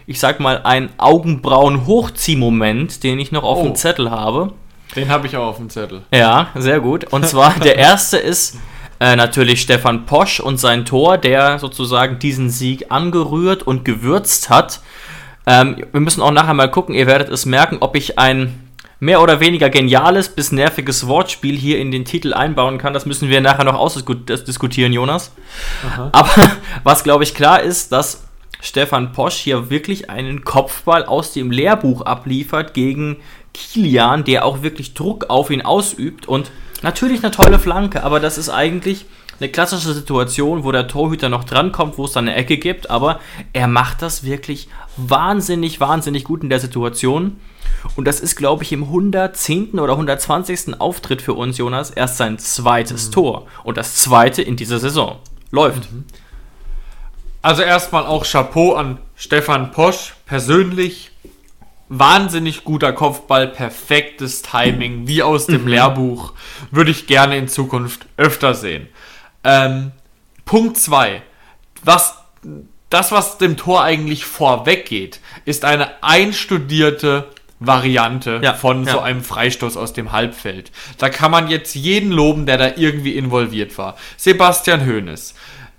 [0.08, 3.64] ich sag mal, ein Augenbrauen-Hochziehmoment, den ich noch auf oh.
[3.64, 4.54] dem Zettel habe.
[4.96, 6.02] Den habe ich auch auf dem Zettel.
[6.14, 7.06] Ja, sehr gut.
[7.12, 8.58] Und zwar der erste ist
[9.00, 14.82] äh, natürlich Stefan Posch und sein Tor, der sozusagen diesen Sieg angerührt und gewürzt hat.
[15.48, 18.68] Ähm, wir müssen auch nachher mal gucken, ihr werdet es merken, ob ich ein
[19.00, 22.94] mehr oder weniger geniales bis nerviges Wortspiel hier in den Titel einbauen kann.
[22.94, 25.32] Das müssen wir nachher noch ausdiskutieren, Jonas.
[25.88, 26.10] Aha.
[26.12, 26.52] Aber
[26.84, 28.28] was, glaube ich, klar ist, dass
[28.62, 33.17] Stefan Posch hier wirklich einen Kopfball aus dem Lehrbuch abliefert gegen
[33.54, 38.38] Kilian, der auch wirklich Druck auf ihn ausübt und natürlich eine tolle Flanke, aber das
[38.38, 39.06] ist eigentlich
[39.39, 43.19] eine klassische Situation, wo der Torhüter noch drankommt, wo es dann eine Ecke gibt, aber
[43.54, 47.38] er macht das wirklich wahnsinnig, wahnsinnig gut in der Situation.
[47.95, 49.80] Und das ist, glaube ich, im 110.
[49.80, 50.80] oder 120.
[50.80, 53.12] Auftritt für uns, Jonas, erst sein zweites mhm.
[53.12, 53.47] Tor.
[53.63, 55.17] Und das zweite in dieser Saison.
[55.50, 55.91] Läuft.
[55.91, 56.06] Mhm.
[57.41, 61.12] Also erstmal auch Chapeau an Stefan Posch persönlich
[61.89, 65.67] wahnsinnig guter Kopfball, perfektes Timing, wie aus dem mhm.
[65.67, 66.34] Lehrbuch.
[66.71, 68.88] Würde ich gerne in Zukunft öfter sehen.
[69.43, 69.91] Ähm,
[70.45, 71.21] Punkt 2.
[71.84, 72.15] Was,
[72.89, 77.27] das, was dem Tor eigentlich vorweggeht, ist eine einstudierte
[77.60, 78.93] Variante ja, von ja.
[78.93, 80.71] so einem Freistoß aus dem Halbfeld.
[80.97, 83.97] Da kann man jetzt jeden loben, der da irgendwie involviert war.
[84.17, 85.36] Sebastian Hoeneß,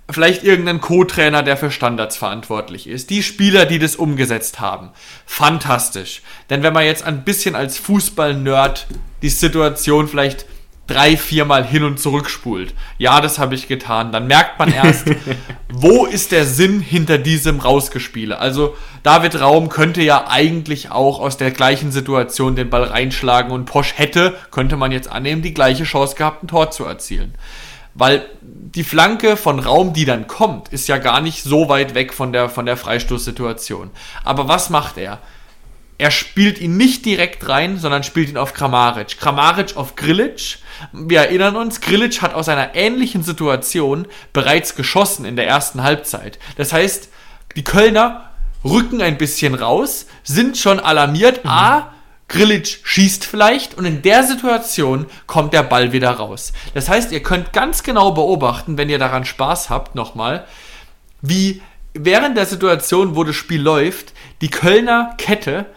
[0.09, 4.89] vielleicht irgendein Co-Trainer, der für Standards verantwortlich ist, die Spieler, die das umgesetzt haben.
[5.25, 6.21] Fantastisch.
[6.49, 8.87] Denn wenn man jetzt ein bisschen als Fußball-Nerd
[9.21, 10.45] die Situation vielleicht
[10.85, 15.07] drei, viermal hin und zurück spult, ja, das habe ich getan, dann merkt man erst,
[15.71, 18.37] wo ist der Sinn hinter diesem Rausgespiele.
[18.37, 23.65] Also David Raum könnte ja eigentlich auch aus der gleichen Situation den Ball reinschlagen und
[23.65, 27.33] Posch hätte, könnte man jetzt annehmen, die gleiche Chance gehabt, ein Tor zu erzielen.
[27.95, 32.13] Weil die Flanke von Raum, die dann kommt, ist ja gar nicht so weit weg
[32.13, 33.91] von der, von der Freistoßsituation.
[34.23, 35.19] Aber was macht er?
[35.99, 39.19] Er spielt ihn nicht direkt rein, sondern spielt ihn auf Kramaric.
[39.19, 40.57] Kramaric auf Grilic.
[40.91, 46.39] Wir erinnern uns, Grilic hat aus einer ähnlichen Situation bereits geschossen in der ersten Halbzeit.
[46.57, 47.09] Das heißt,
[47.55, 48.29] die Kölner
[48.65, 51.43] rücken ein bisschen raus, sind schon alarmiert.
[51.43, 51.49] Mhm.
[51.51, 51.92] A,
[52.33, 56.51] Grilic schießt vielleicht und in der Situation kommt der Ball wieder raus.
[56.73, 60.47] Das heißt, ihr könnt ganz genau beobachten, wenn ihr daran Spaß habt, nochmal,
[61.21, 61.61] wie
[61.93, 65.67] während der Situation, wo das Spiel läuft, die Kölner Kette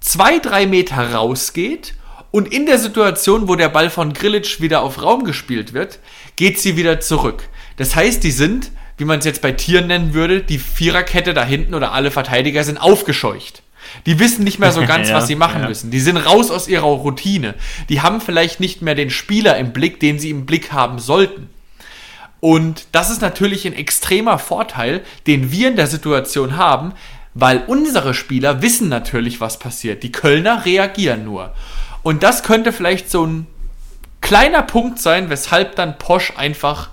[0.00, 1.94] zwei, drei Meter rausgeht
[2.30, 5.98] und in der Situation, wo der Ball von Grilic wieder auf Raum gespielt wird,
[6.36, 7.50] geht sie wieder zurück.
[7.76, 11.44] Das heißt, die sind, wie man es jetzt bei Tieren nennen würde, die Viererkette da
[11.44, 13.61] hinten oder alle Verteidiger sind aufgescheucht.
[14.06, 15.68] Die wissen nicht mehr so ganz, ja, was sie machen ja.
[15.68, 15.90] müssen.
[15.90, 17.54] Die sind raus aus ihrer Routine.
[17.88, 21.48] Die haben vielleicht nicht mehr den Spieler im Blick, den sie im Blick haben sollten.
[22.40, 26.92] Und das ist natürlich ein extremer Vorteil, den wir in der Situation haben,
[27.34, 30.02] weil unsere Spieler wissen natürlich, was passiert.
[30.02, 31.54] Die Kölner reagieren nur.
[32.02, 33.46] Und das könnte vielleicht so ein
[34.20, 36.90] kleiner Punkt sein, weshalb dann Posch einfach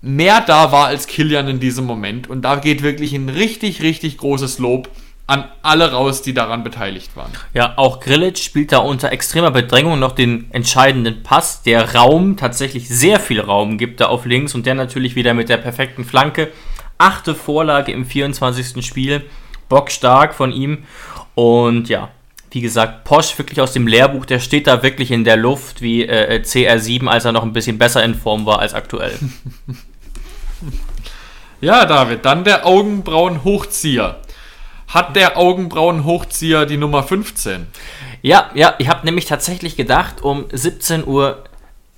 [0.00, 2.28] mehr da war als Kilian in diesem Moment.
[2.30, 4.88] Und da geht wirklich ein richtig, richtig großes Lob
[5.26, 7.32] an alle raus, die daran beteiligt waren.
[7.52, 12.88] Ja, auch Grillitsch spielt da unter extremer Bedrängung noch den entscheidenden Pass, der Raum, tatsächlich
[12.88, 16.52] sehr viel Raum gibt da auf links und der natürlich wieder mit der perfekten Flanke.
[16.98, 18.86] Achte Vorlage im 24.
[18.86, 19.24] Spiel,
[19.68, 20.84] bockstark von ihm
[21.34, 22.08] und ja,
[22.56, 26.06] wie gesagt, Posch wirklich aus dem Lehrbuch, der steht da wirklich in der Luft wie
[26.06, 29.12] äh, CR7, als er noch ein bisschen besser in Form war als aktuell.
[31.60, 34.20] ja, David, dann der Augenbrauen-Hochzieher
[34.88, 37.66] hat der Augenbrauenhochzieher die Nummer 15.
[38.22, 41.44] Ja, ja, ich habe nämlich tatsächlich gedacht, um 17 Uhr,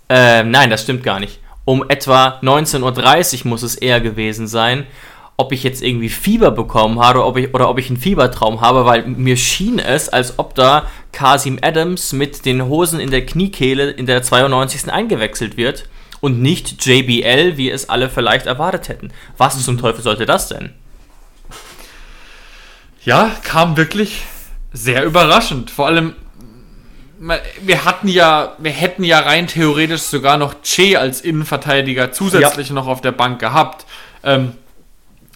[0.08, 4.86] äh, nein, das stimmt gar nicht, um etwa 19.30 Uhr muss es eher gewesen sein,
[5.36, 8.60] ob ich jetzt irgendwie Fieber bekommen habe oder ob ich, oder ob ich einen Fiebertraum
[8.60, 13.24] habe, weil mir schien es, als ob da Kasim Adams mit den Hosen in der
[13.24, 14.92] Kniekehle in der 92.
[14.92, 15.88] eingewechselt wird
[16.20, 19.12] und nicht JBL, wie es alle vielleicht erwartet hätten.
[19.36, 20.70] Was zum Teufel sollte das denn?
[23.04, 24.24] Ja, kam wirklich
[24.72, 25.70] sehr überraschend.
[25.70, 26.14] Vor allem,
[27.60, 32.74] wir hatten ja, wir hätten ja rein theoretisch sogar noch Che als Innenverteidiger zusätzlich ja.
[32.74, 33.86] noch auf der Bank gehabt.
[34.22, 34.52] Ähm,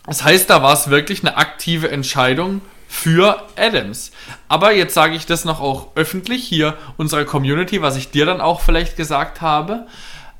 [0.07, 4.13] das heißt, da war es wirklich eine aktive Entscheidung für Adams.
[4.49, 8.41] Aber jetzt sage ich das noch auch öffentlich hier unserer Community, was ich dir dann
[8.41, 9.87] auch vielleicht gesagt habe.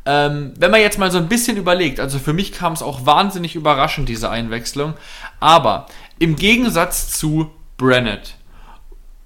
[0.05, 3.07] Ähm, wenn man jetzt mal so ein bisschen überlegt, also für mich kam es auch
[3.07, 4.95] wahnsinnig überraschend, diese Einwechslung,
[5.39, 5.87] aber
[6.19, 8.35] im Gegensatz zu Brennett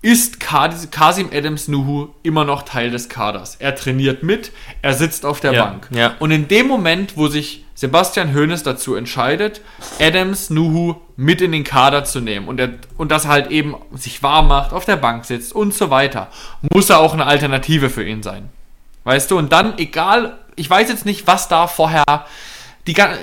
[0.03, 3.57] ist Kasim Adams Nuhu immer noch Teil des Kaders.
[3.57, 5.89] Er trainiert mit, er sitzt auf der Ja, Bank.
[5.91, 6.15] ja.
[6.21, 9.63] Und in dem Moment, wo sich Sebastian Hoeneß dazu entscheidet,
[9.99, 14.23] Adams Nuhu mit in den Kader zu nehmen und, er, und das halt eben sich
[14.23, 16.29] warm macht, auf der Bank sitzt und so weiter,
[16.73, 18.49] muss er auch eine Alternative für ihn sein.
[19.05, 22.05] Weißt du, und dann, egal, ich weiß jetzt nicht, was da vorher
[22.87, 23.17] die ga-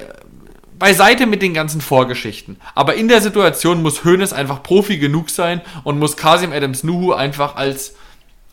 [0.79, 2.57] beiseite mit den ganzen Vorgeschichten.
[2.75, 7.13] Aber in der Situation muss Hoeneß einfach Profi genug sein und muss Kasim Adams Nuhu
[7.13, 7.95] einfach als,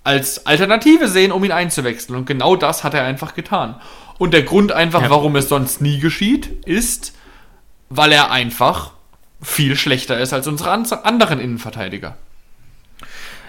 [0.05, 2.17] als Alternative sehen, um ihn einzuwechseln.
[2.19, 3.75] Und genau das hat er einfach getan.
[4.19, 5.11] Und der Grund einfach, Ja.
[5.11, 7.15] warum es sonst nie geschieht, ist,
[7.89, 8.93] weil er einfach
[9.43, 12.17] viel schlechter ist als unsere an- anderen Innenverteidiger.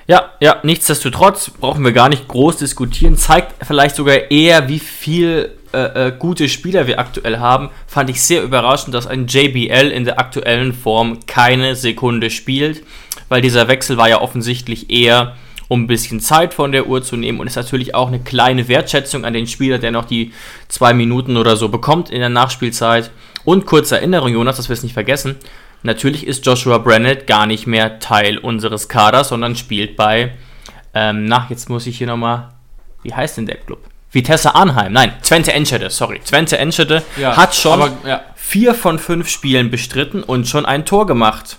[0.08, 3.18] Ja, ja, nichtsdestotrotz brauchen wir gar nicht groß diskutieren.
[3.18, 7.70] Zeigt vielleicht sogar eher, wie viel äh, äh, gute Spieler wir aktuell haben.
[7.88, 12.84] Fand ich sehr überraschend, dass ein JBL in der aktuellen Form keine Sekunde spielt,
[13.30, 15.36] weil dieser Wechsel war ja offensichtlich eher,
[15.70, 18.68] um ein bisschen Zeit von der Uhr zu nehmen und ist natürlich auch eine kleine
[18.68, 20.34] Wertschätzung an den Spieler, der noch die
[20.68, 23.10] zwei Minuten oder so bekommt in der Nachspielzeit.
[23.46, 25.38] Und kurze Erinnerung, Jonas, dass wir es nicht vergessen.
[25.84, 30.34] Natürlich ist Joshua Brennett gar nicht mehr Teil unseres Kaders, sondern spielt bei,
[30.94, 32.50] ähm, na, jetzt muss ich hier nochmal,
[33.04, 33.91] wie heißt denn der Club?
[34.12, 36.20] Vitesse Arnheim, nein, Twente Enschede, sorry.
[36.20, 38.22] Twente Enschede Ja, hat schon aber, ja.
[38.36, 41.58] vier von fünf Spielen bestritten und schon ein Tor gemacht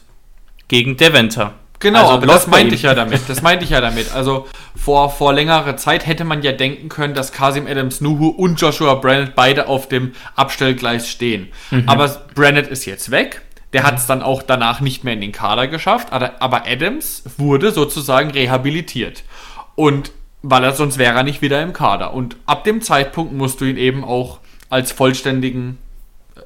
[0.68, 1.54] gegen Deventer.
[1.78, 3.22] Genau, Also aber das meinte ich ja damit.
[3.28, 4.14] Das meinte ich ja damit.
[4.14, 8.60] Also vor, vor längerer Zeit hätte man ja denken können, dass Kasim Adams Nuhu und
[8.60, 11.50] Joshua Brennett beide auf dem Abstellgleis stehen.
[11.70, 11.88] Mhm.
[11.88, 13.42] Aber Brennett ist jetzt weg.
[13.72, 16.12] Der hat es dann auch danach nicht mehr in den Kader geschafft.
[16.12, 19.24] Aber Adams wurde sozusagen rehabilitiert.
[19.74, 20.12] Und
[20.42, 22.14] weil er sonst wäre er nicht wieder im Kader.
[22.14, 25.78] Und ab dem Zeitpunkt musst du ihn eben auch als vollständigen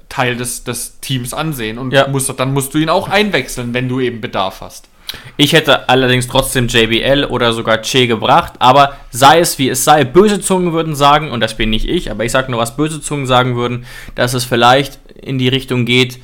[0.08, 1.78] Teil des, des Teams ansehen.
[1.78, 2.08] Und Ja.
[2.08, 4.88] musst, dann musst du ihn auch einwechseln, wenn du eben Bedarf hast.
[5.36, 10.02] Ich hätte allerdings trotzdem JBL oder sogar Che gebracht, aber sei es wie es sei,
[10.04, 13.00] böse Zungen würden sagen, und das bin nicht ich, aber ich sage nur, was böse
[13.00, 16.18] Zungen sagen würden, dass es vielleicht in die Richtung geht,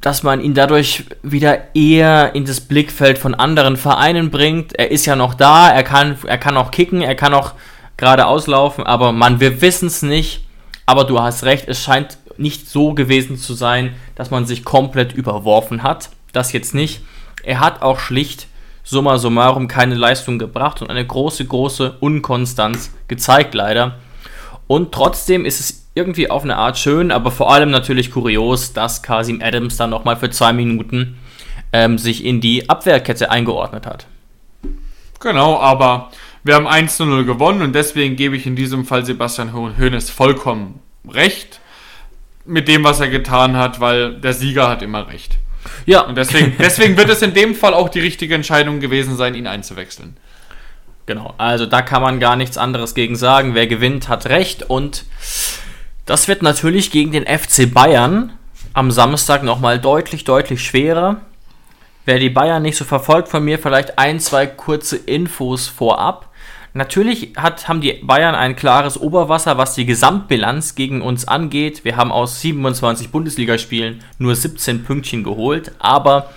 [0.00, 4.78] dass man ihn dadurch wieder eher in das Blickfeld von anderen Vereinen bringt.
[4.78, 7.52] Er ist ja noch da, er kann, er kann auch kicken, er kann auch
[7.96, 10.46] gerade auslaufen, aber man, wir wissen es nicht.
[10.84, 15.12] Aber du hast recht, es scheint nicht so gewesen zu sein, dass man sich komplett
[15.12, 16.10] überworfen hat.
[16.32, 17.00] Das jetzt nicht.
[17.42, 18.46] Er hat auch schlicht
[18.84, 23.96] summa summarum keine Leistung gebracht und eine große, große Unkonstanz gezeigt, leider.
[24.68, 29.02] Und trotzdem ist es irgendwie auf eine Art schön, aber vor allem natürlich kurios, dass
[29.02, 31.18] Kasim Adams dann nochmal für zwei Minuten
[31.72, 34.06] ähm, sich in die Abwehrkette eingeordnet hat.
[35.20, 36.10] Genau, aber
[36.44, 39.70] wir haben 1 zu 0 gewonnen und deswegen gebe ich in diesem Fall Sebastian Ho-
[39.78, 41.60] Hoeneß vollkommen recht
[42.44, 45.38] mit dem, was er getan hat, weil der Sieger hat immer recht.
[45.86, 49.34] Ja, Und deswegen, deswegen wird es in dem Fall auch die richtige Entscheidung gewesen sein,
[49.34, 50.16] ihn einzuwechseln.
[51.06, 53.54] Genau, also da kann man gar nichts anderes gegen sagen.
[53.54, 54.64] Wer gewinnt, hat recht.
[54.68, 55.04] Und
[56.06, 58.32] das wird natürlich gegen den FC Bayern
[58.72, 61.20] am Samstag nochmal deutlich, deutlich schwerer.
[62.04, 66.30] Wer die Bayern nicht so verfolgt von mir, vielleicht ein, zwei kurze Infos vorab.
[66.74, 71.84] Natürlich hat, haben die Bayern ein klares Oberwasser, was die Gesamtbilanz gegen uns angeht.
[71.84, 76.30] Wir haben aus 27 Bundesligaspielen nur 17 Pünktchen geholt, aber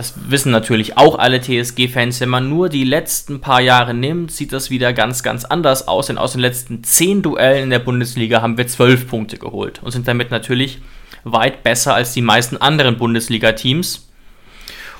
[0.00, 4.50] das wissen natürlich auch alle TSG-Fans, wenn man nur die letzten paar Jahre nimmt, sieht
[4.50, 6.06] das wieder ganz, ganz anders aus.
[6.06, 9.90] Denn aus den letzten 10 Duellen in der Bundesliga haben wir 12 Punkte geholt und
[9.90, 10.78] sind damit natürlich
[11.24, 14.08] weit besser als die meisten anderen Bundesliga-Teams.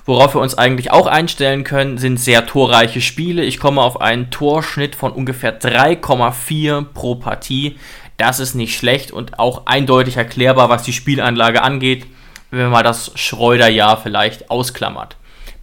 [0.05, 3.43] Worauf wir uns eigentlich auch einstellen können, sind sehr torreiche Spiele.
[3.43, 7.79] Ich komme auf einen Torschnitt von ungefähr 3,4 pro Partie.
[8.19, 12.05] Das ist nicht schlecht und auch eindeutig erklärbar, was die Spielanlage angeht,
[12.51, 15.17] wenn man mal das Schreuder-Jahr vielleicht ausklammert.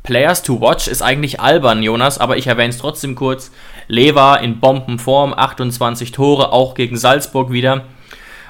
[0.04, 3.52] Players to watch ist eigentlich albern, Jonas, aber ich erwähne es trotzdem kurz.
[3.88, 7.84] Lewa in Bombenform, 28 Tore, auch gegen Salzburg wieder.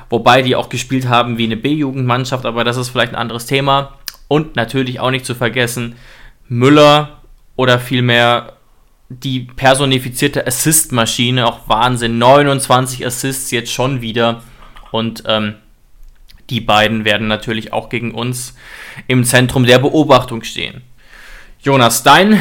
[0.10, 3.94] Wobei die auch gespielt haben wie eine B-Jugendmannschaft, aber das ist vielleicht ein anderes Thema.
[4.28, 5.96] Und natürlich auch nicht zu vergessen,
[6.48, 7.22] Müller
[7.56, 8.54] oder vielmehr
[9.10, 14.44] die personifizierte Assist-Maschine, auch Wahnsinn, 29 Assists jetzt schon wieder.
[14.92, 15.56] Und ähm,
[16.50, 18.56] die beiden werden natürlich auch gegen uns
[19.08, 20.82] im Zentrum der Beobachtung stehen.
[21.60, 22.40] Jonas, dein,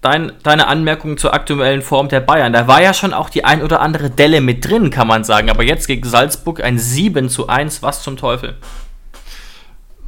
[0.00, 3.62] dein, deine Anmerkung zur aktuellen Form der Bayern, da war ja schon auch die ein
[3.62, 5.50] oder andere Delle mit drin, kann man sagen.
[5.50, 8.56] Aber jetzt gegen Salzburg ein 7 zu 1, was zum Teufel?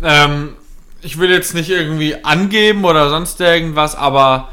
[0.03, 0.55] Ähm,
[1.01, 4.49] ich will jetzt nicht irgendwie angeben oder sonst irgendwas, aber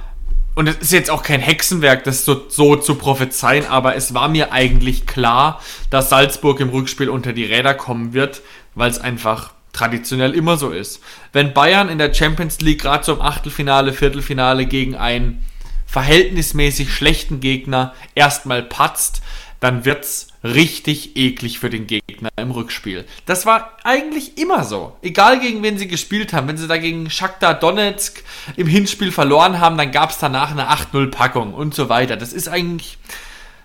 [0.55, 4.27] und es ist jetzt auch kein Hexenwerk, das so, so zu prophezeien, aber es war
[4.27, 8.41] mir eigentlich klar, dass Salzburg im Rückspiel unter die Räder kommen wird,
[8.79, 11.01] weil es einfach traditionell immer so ist.
[11.31, 15.45] Wenn Bayern in der Champions League gerade im Achtelfinale, Viertelfinale gegen einen
[15.85, 19.21] verhältnismäßig schlechten Gegner erstmal patzt,
[19.59, 23.05] dann wird's richtig eklig für den Gegner im Rückspiel.
[23.25, 24.95] Das war eigentlich immer so.
[25.01, 26.47] Egal gegen wen sie gespielt haben.
[26.47, 28.23] Wenn sie dagegen Shakhtar Donetsk
[28.55, 32.15] im Hinspiel verloren haben, dann gab's danach eine 8-0-Packung und so weiter.
[32.15, 32.97] Das ist eigentlich...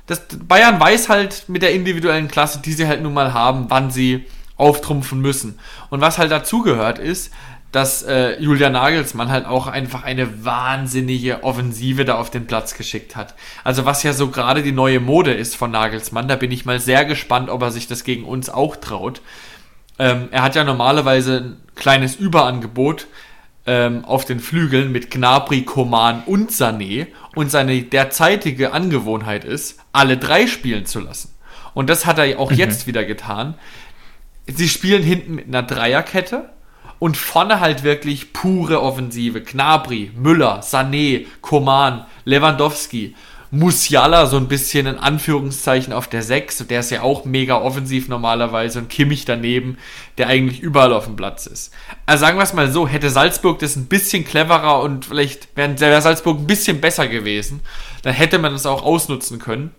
[0.07, 3.91] Das, Bayern weiß halt mit der individuellen Klasse, die sie halt nun mal haben, wann
[3.91, 5.59] sie auftrumpfen müssen.
[5.91, 7.33] Und was halt dazugehört ist,
[7.75, 13.17] dass äh, Julia Nagelsmann halt auch einfach eine wahnsinnige Offensive da auf den Platz geschickt
[13.17, 13.35] hat.
[13.65, 16.79] Also was ja so gerade die neue Mode ist von Nagelsmann, da bin ich mal
[16.79, 19.23] sehr gespannt, ob er sich das gegen uns auch traut.
[19.99, 23.09] Ähm, er hat ja normalerweise ein kleines Überangebot
[23.67, 30.17] ähm, auf den Flügeln mit Gnabry, Koman und Sané und seine derzeitige Angewohnheit ist, alle
[30.17, 31.35] drei spielen zu lassen.
[31.75, 32.57] Und das hat er auch mhm.
[32.57, 33.55] jetzt wieder getan.
[34.47, 36.51] Sie spielen hinten mit einer Dreierkette
[36.99, 39.43] und vorne halt wirklich pure Offensive.
[39.43, 43.15] Knabri, Müller, Sané, Koman, Lewandowski,
[43.51, 48.09] Musiala so ein bisschen in Anführungszeichen auf der 6, der ist ja auch mega offensiv
[48.09, 49.79] normalerweise und Kimmich daneben,
[50.19, 51.73] der eigentlich überall auf dem Platz ist.
[52.05, 56.03] Also sagen wir es mal so, hätte Salzburg das ein bisschen cleverer und vielleicht wäre
[56.03, 57.61] Salzburg ein bisschen besser gewesen,
[58.03, 59.71] dann hätte man es auch ausnutzen können.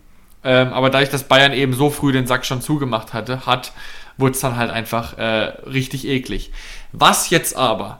[0.46, 3.74] Ähm, aber dadurch, dass Bayern eben so früh den Sack schon zugemacht hatte, hat,
[4.18, 6.52] wurde es dann halt einfach äh, richtig eklig.
[6.91, 8.00] Was jetzt aber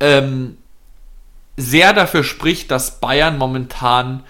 [0.00, 0.56] ähm,
[1.56, 4.22] sehr dafür spricht, dass Bayern momentan,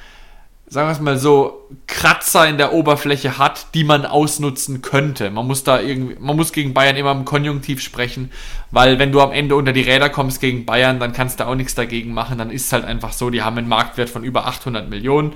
[0.69, 5.31] sagen wir es mal so, Kratzer in der Oberfläche hat, die man ausnutzen könnte.
[5.31, 8.31] Man muss da irgendwie, man muss gegen Bayern immer im Konjunktiv sprechen,
[8.71, 11.57] weil wenn du am Ende unter die Räder kommst gegen Bayern, dann kannst du auch
[11.57, 12.39] nichts dagegen machen.
[12.39, 15.35] Dann ist es halt einfach so, die haben einen Marktwert von über 800 Millionen,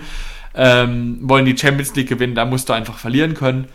[0.54, 3.68] ähm, wollen die Champions League gewinnen, da musst du einfach verlieren können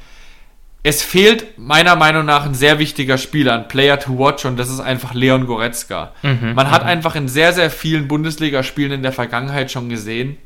[0.87, 4.69] es fehlt meiner Meinung nach ein sehr wichtiger Spieler, ein Player to watch und das
[4.69, 6.13] ist einfach Leon Goretzka.
[6.21, 6.89] Mhm, Man hat mhm.
[6.89, 10.37] einfach in sehr, sehr vielen Bundesligaspielen in der Vergangenheit schon gesehen,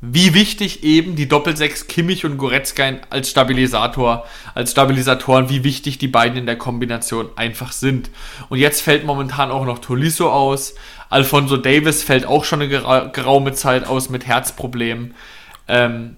[0.00, 6.08] wie wichtig eben die Doppelsechs Kimmich und Goretzka als Stabilisator, als Stabilisatoren, wie wichtig die
[6.08, 8.10] beiden in der Kombination einfach sind.
[8.48, 10.76] Und jetzt fällt momentan auch noch Tolisso aus.
[11.12, 15.14] Alfonso Davis fällt auch schon eine geraume Zeit aus mit Herzproblemen.
[15.68, 16.16] Ähm,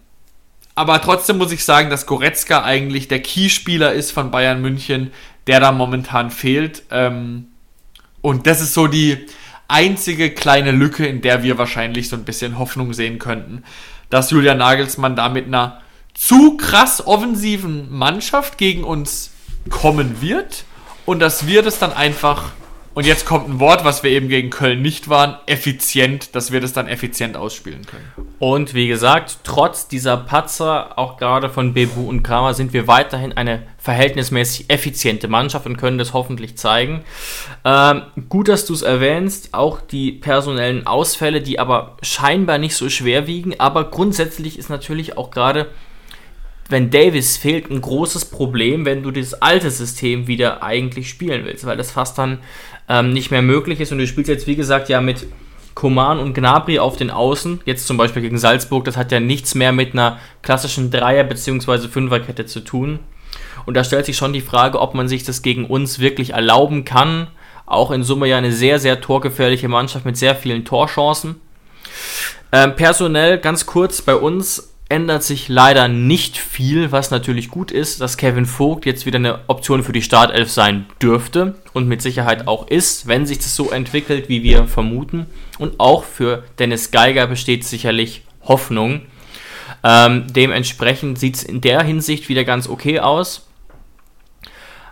[0.76, 5.11] aber trotzdem muss ich sagen, dass Goretzka eigentlich der Keyspieler ist von Bayern München,
[5.49, 6.84] der da momentan fehlt.
[6.92, 7.49] Ähm,
[8.22, 9.26] und das ist so die
[9.66, 13.64] einzige kleine Lücke, in der wir wahrscheinlich so ein bisschen Hoffnung sehen könnten,
[14.11, 15.80] dass Julian Nagelsmann da mit einer
[16.14, 19.32] zu krass offensiven Mannschaft gegen uns
[19.70, 20.64] kommen wird
[21.05, 22.53] und dass wir das dann einfach
[22.95, 26.61] und jetzt kommt ein Wort, was wir eben gegen Köln nicht waren, effizient, dass wir
[26.61, 28.05] das dann effizient ausspielen können.
[28.38, 33.36] Und wie gesagt, trotz dieser Patzer, auch gerade von Bebu und Kramer, sind wir weiterhin
[33.36, 37.05] eine verhältnismäßig effiziente Mannschaft und können das hoffentlich zeigen.
[37.64, 42.88] Ähm, gut, dass du es erwähnst, auch die personellen Ausfälle, die aber scheinbar nicht so
[42.88, 45.66] schwer wiegen, aber grundsätzlich ist natürlich auch gerade
[46.69, 51.67] wenn Davis fehlt, ein großes Problem, wenn du das alte System wieder eigentlich spielen willst,
[51.67, 52.39] weil das fast dann
[52.89, 53.93] ähm, nicht mehr möglich ist.
[53.93, 55.27] Und du spielst jetzt, wie gesagt, ja mit
[55.75, 59.55] Koman und Gnabry auf den Außen, jetzt zum Beispiel gegen Salzburg, das hat ja nichts
[59.55, 61.89] mehr mit einer klassischen Dreier- bzw.
[61.89, 63.01] Fünferkette zu tun.
[63.67, 66.85] Und da stellt sich schon die Frage, ob man sich das gegen uns wirklich erlauben
[66.85, 67.29] kann.
[67.67, 71.37] Auch in Summe ja eine sehr, sehr torgefährliche Mannschaft mit sehr vielen Torchancen.
[72.53, 78.01] Ähm, personell ganz kurz bei uns ändert sich leider nicht viel, was natürlich gut ist,
[78.01, 82.47] dass Kevin Vogt jetzt wieder eine Option für die Startelf sein dürfte und mit Sicherheit
[82.47, 85.26] auch ist, wenn sich das so entwickelt, wie wir vermuten.
[85.59, 89.03] Und auch für Dennis Geiger besteht sicherlich Hoffnung.
[89.82, 93.49] Ähm, dementsprechend sieht es in der Hinsicht wieder ganz okay aus.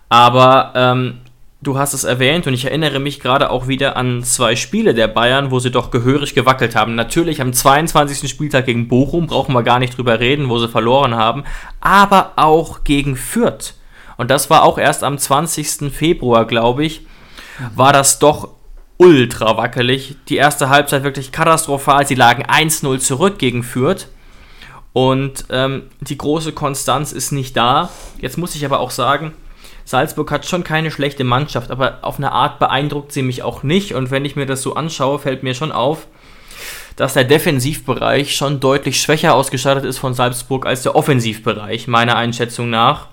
[0.09, 1.20] Aber ähm,
[1.62, 5.08] du hast es erwähnt und ich erinnere mich gerade auch wieder an zwei Spiele der
[5.08, 6.94] Bayern, wo sie doch gehörig gewackelt haben.
[6.94, 8.28] Natürlich am 22.
[8.28, 11.44] Spieltag gegen Bochum, brauchen wir gar nicht drüber reden, wo sie verloren haben,
[11.80, 13.74] aber auch gegen Fürth.
[14.16, 15.92] Und das war auch erst am 20.
[15.92, 17.06] Februar, glaube ich,
[17.74, 18.48] war das doch
[18.96, 20.16] ultra wackelig.
[20.28, 22.06] Die erste Halbzeit wirklich katastrophal.
[22.06, 24.08] Sie lagen 1-0 zurück gegen Fürth.
[24.92, 27.88] Und ähm, die große Konstanz ist nicht da.
[28.20, 29.32] Jetzt muss ich aber auch sagen,
[29.84, 33.94] Salzburg hat schon keine schlechte Mannschaft, aber auf eine Art beeindruckt sie mich auch nicht.
[33.94, 36.06] Und wenn ich mir das so anschaue, fällt mir schon auf,
[36.96, 42.70] dass der Defensivbereich schon deutlich schwächer ausgestattet ist von Salzburg als der Offensivbereich, meiner Einschätzung
[42.70, 43.08] nach.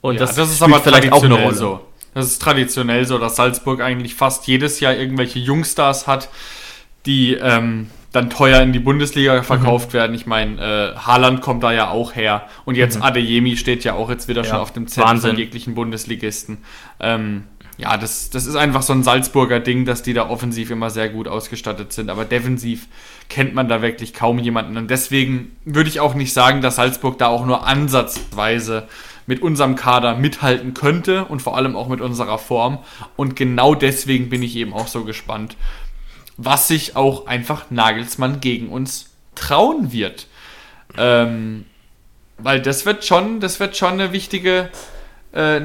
[0.00, 1.54] Und ja, das, das, ist aber vielleicht auch eine Rolle.
[1.54, 1.80] So.
[2.14, 6.28] Das ist traditionell so, dass Salzburg eigentlich fast jedes Jahr irgendwelche Jungstars hat,
[7.06, 9.94] die ähm, dann teuer in die Bundesliga verkauft mhm.
[9.94, 10.14] werden.
[10.14, 12.46] Ich meine, äh, Haaland kommt da ja auch her.
[12.64, 13.02] Und jetzt mhm.
[13.02, 14.50] Adeyemi steht ja auch jetzt wieder ja.
[14.50, 16.58] schon auf dem Zettel von jeglichen Bundesligisten.
[17.00, 17.44] Ähm,
[17.78, 21.08] ja, das, das ist einfach so ein Salzburger Ding, dass die da offensiv immer sehr
[21.08, 22.10] gut ausgestattet sind.
[22.10, 22.86] Aber defensiv
[23.30, 24.76] kennt man da wirklich kaum jemanden.
[24.76, 28.88] Und deswegen würde ich auch nicht sagen, dass Salzburg da auch nur ansatzweise
[29.26, 32.78] mit unserem Kader mithalten könnte und vor allem auch mit unserer Form.
[33.16, 35.56] Und genau deswegen bin ich eben auch so gespannt,
[36.36, 40.26] was sich auch einfach Nagelsmann gegen uns trauen wird.
[40.98, 41.64] Ähm,
[42.38, 44.68] weil das wird schon, das wird schon eine wichtige,
[45.34, 45.60] äh,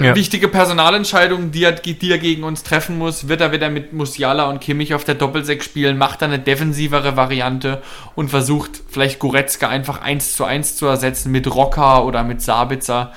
[0.00, 0.14] ja.
[0.14, 3.28] wichtige Personalentscheidung, die er, die er gegen uns treffen muss.
[3.28, 7.16] Wird er wieder mit Musiala und Kimmich auf der Doppelsechs spielen, macht er eine defensivere
[7.16, 7.82] Variante
[8.14, 13.12] und versucht vielleicht Goretzka einfach eins zu eins zu ersetzen mit Rocker oder mit Sabitzer.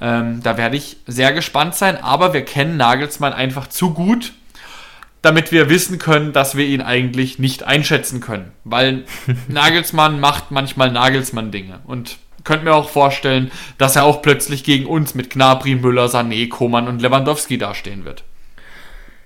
[0.00, 4.34] Ähm, da werde ich sehr gespannt sein, aber wir kennen Nagelsmann einfach zu gut,
[5.26, 8.52] damit wir wissen können, dass wir ihn eigentlich nicht einschätzen können.
[8.62, 9.04] Weil
[9.48, 11.80] Nagelsmann macht manchmal Nagelsmann-Dinge.
[11.84, 16.48] Und könnt mir auch vorstellen, dass er auch plötzlich gegen uns mit Gnabry, Müller, Sané,
[16.48, 18.22] Koman und Lewandowski dastehen wird.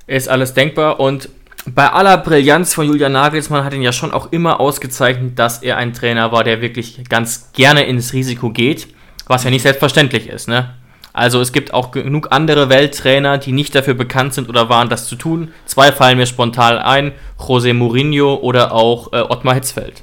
[0.06, 1.28] Ist alles denkbar und
[1.66, 5.76] bei aller Brillanz von Julian Nagelsmann hat ihn ja schon auch immer ausgezeichnet, dass er
[5.76, 8.88] ein Trainer war, der wirklich ganz gerne ins Risiko geht,
[9.26, 10.74] was ja nicht selbstverständlich ist, ne?
[11.12, 15.08] Also es gibt auch genug andere Welttrainer, die nicht dafür bekannt sind oder waren, das
[15.08, 15.52] zu tun.
[15.66, 20.02] Zwei fallen mir spontan ein, José Mourinho oder auch äh, Ottmar Hitzfeld.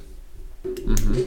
[0.63, 1.25] Mhm.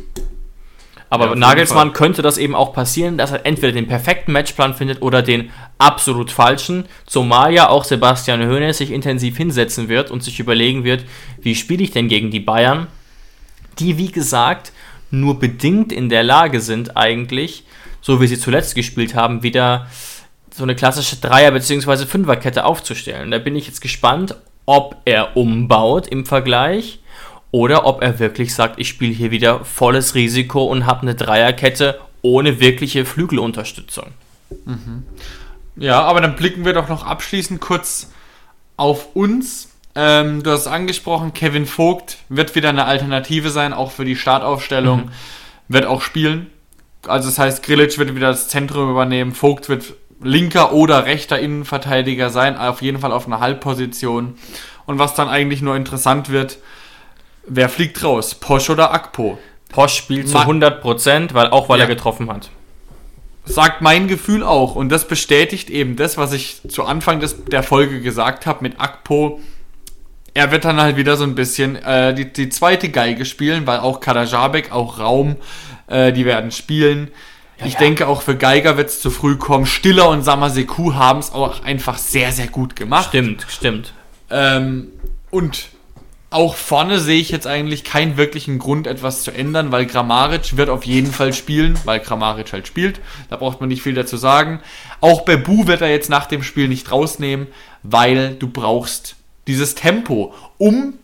[1.12, 5.02] Aber ja, Nagelsmann könnte das eben auch passieren, dass er entweder den perfekten Matchplan findet
[5.02, 6.84] oder den absolut falschen.
[7.04, 11.04] Zumal ja auch Sebastian Hoeneß sich intensiv hinsetzen wird und sich überlegen wird,
[11.40, 12.86] wie spiele ich denn gegen die Bayern,
[13.80, 14.72] die wie gesagt
[15.10, 17.64] nur bedingt in der Lage sind eigentlich,
[18.00, 19.86] so wie sie zuletzt gespielt haben, wieder
[20.54, 22.06] so eine klassische Dreier- bzw.
[22.06, 23.30] Fünferkette aufzustellen.
[23.30, 24.34] Da bin ich jetzt gespannt,
[24.66, 27.00] ob er umbaut im Vergleich
[27.50, 32.00] oder ob er wirklich sagt, ich spiele hier wieder volles Risiko und habe eine Dreierkette
[32.22, 34.08] ohne wirkliche Flügelunterstützung.
[34.64, 35.04] Mhm.
[35.76, 38.10] Ja, aber dann blicken wir doch noch abschließend kurz
[38.76, 39.68] auf uns.
[39.94, 45.06] Ähm, du hast angesprochen, Kevin Vogt wird wieder eine Alternative sein, auch für die Startaufstellung.
[45.06, 45.10] Mhm.
[45.68, 46.48] Wird auch spielen.
[47.06, 52.30] Also das heißt, Grilic wird wieder das Zentrum übernehmen, Vogt wird linker oder rechter Innenverteidiger
[52.30, 54.34] sein, auf jeden Fall auf einer Halbposition.
[54.86, 56.58] Und was dann eigentlich nur interessant wird,
[57.46, 58.34] Wer fliegt raus?
[58.34, 59.38] Posch oder Akpo?
[59.70, 61.84] Posch spielt zu 100%, weil, auch weil ja.
[61.84, 62.50] er getroffen hat.
[63.44, 64.74] Sagt mein Gefühl auch.
[64.74, 68.80] Und das bestätigt eben das, was ich zu Anfang des, der Folge gesagt habe mit
[68.80, 69.40] Akpo.
[70.34, 73.80] Er wird dann halt wieder so ein bisschen äh, die, die zweite Geige spielen, weil
[73.80, 75.36] auch Kadajabek, auch Raum,
[75.90, 77.10] äh, die werden spielen.
[77.58, 77.80] Ja, ich ja.
[77.80, 79.66] denke, auch für Geiger wird es zu früh kommen.
[79.66, 83.08] Stiller und Samaseku haben es auch einfach sehr, sehr gut gemacht.
[83.08, 83.92] Stimmt, stimmt.
[84.30, 84.88] Ähm,
[85.30, 85.68] und
[86.30, 90.70] auch vorne sehe ich jetzt eigentlich keinen wirklichen Grund, etwas zu ändern, weil Grammaric wird
[90.70, 93.00] auf jeden Fall spielen, weil Grammaric halt spielt.
[93.28, 94.60] Da braucht man nicht viel dazu sagen.
[95.00, 97.48] Auch Bebu wird er jetzt nach dem Spiel nicht rausnehmen,
[97.82, 99.16] weil du brauchst
[99.48, 100.94] dieses Tempo, um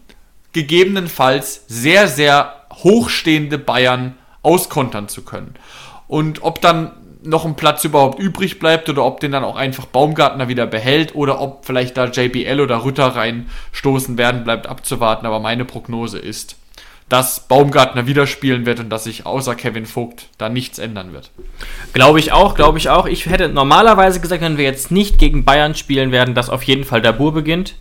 [0.52, 4.14] gegebenenfalls sehr, sehr hochstehende Bayern
[4.46, 5.54] auskontern zu können.
[6.08, 6.92] Und ob dann
[7.22, 11.14] noch ein Platz überhaupt übrig bleibt oder ob den dann auch einfach Baumgartner wieder behält
[11.16, 15.26] oder ob vielleicht da JBL oder Rütter reinstoßen werden, bleibt abzuwarten.
[15.26, 16.56] Aber meine Prognose ist,
[17.08, 21.30] dass Baumgartner wieder spielen wird und dass sich außer Kevin Vogt da nichts ändern wird.
[21.92, 23.06] Glaube ich auch, glaube ich auch.
[23.06, 26.84] Ich hätte normalerweise gesagt, wenn wir jetzt nicht gegen Bayern spielen werden, dass auf jeden
[26.84, 27.74] Fall Dabur beginnt.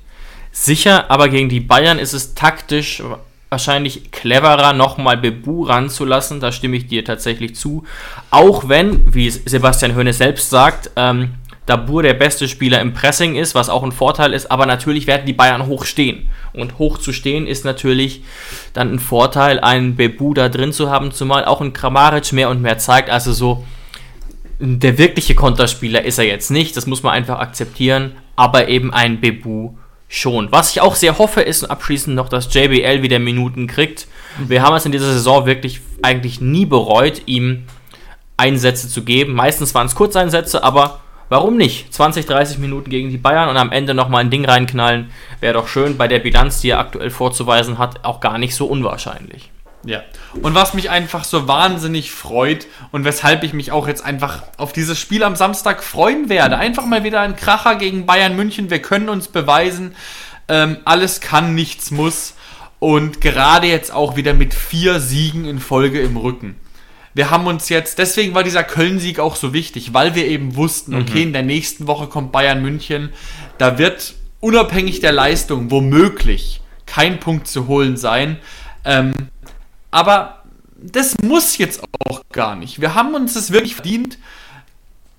[0.52, 3.04] Sicher, aber gegen die Bayern ist es taktisch
[3.50, 6.40] wahrscheinlich cleverer, nochmal Bebu ranzulassen.
[6.40, 7.84] Da stimme ich dir tatsächlich zu.
[8.32, 11.36] Auch wenn, wie Sebastian Höhne selbst sagt, ähm,
[11.66, 15.26] Dabur der beste Spieler im Pressing ist, was auch ein Vorteil ist, aber natürlich werden
[15.26, 16.30] die Bayern hoch stehen.
[16.54, 18.22] Und hoch zu stehen ist natürlich
[18.74, 22.62] dann ein Vorteil, einen Bebu da drin zu haben, zumal auch ein Kramaric mehr und
[22.62, 23.10] mehr zeigt.
[23.10, 23.66] Also so,
[24.60, 29.20] der wirkliche Konterspieler ist er jetzt nicht, das muss man einfach akzeptieren, aber eben ein
[29.20, 29.72] Bebu
[30.08, 30.52] schon.
[30.52, 34.08] Was ich auch sehr hoffe, ist abschließend noch, dass JBL wieder Minuten kriegt.
[34.38, 37.64] Wir haben es in dieser Saison wirklich eigentlich nie bereut, ihm
[38.38, 39.34] Einsätze zu geben.
[39.34, 41.00] Meistens waren es Kurzeinsätze, aber
[41.30, 41.94] warum nicht?
[41.94, 45.68] 20, 30 Minuten gegen die Bayern und am Ende nochmal ein Ding reinknallen, wäre doch
[45.68, 45.98] schön.
[45.98, 49.52] Bei der Bilanz, die er aktuell vorzuweisen hat, auch gar nicht so unwahrscheinlich.
[49.86, 50.04] Ja.
[50.42, 54.74] Und was mich einfach so wahnsinnig freut und weshalb ich mich auch jetzt einfach auf
[54.74, 56.58] dieses Spiel am Samstag freuen werde.
[56.58, 58.70] Einfach mal wieder ein Kracher gegen Bayern München.
[58.70, 59.96] Wir können uns beweisen,
[60.48, 62.34] ähm, alles kann, nichts muss.
[62.80, 66.56] Und gerade jetzt auch wieder mit vier Siegen in Folge im Rücken.
[67.14, 70.94] Wir haben uns jetzt, deswegen war dieser Köln-Sieg auch so wichtig, weil wir eben wussten,
[70.96, 71.28] okay, mhm.
[71.28, 73.12] in der nächsten Woche kommt Bayern München.
[73.58, 78.38] Da wird unabhängig der Leistung womöglich kein Punkt zu holen sein.
[78.84, 79.14] Ähm,
[79.96, 80.44] aber
[80.76, 82.82] das muss jetzt auch gar nicht.
[82.82, 84.18] Wir haben uns das wirklich verdient,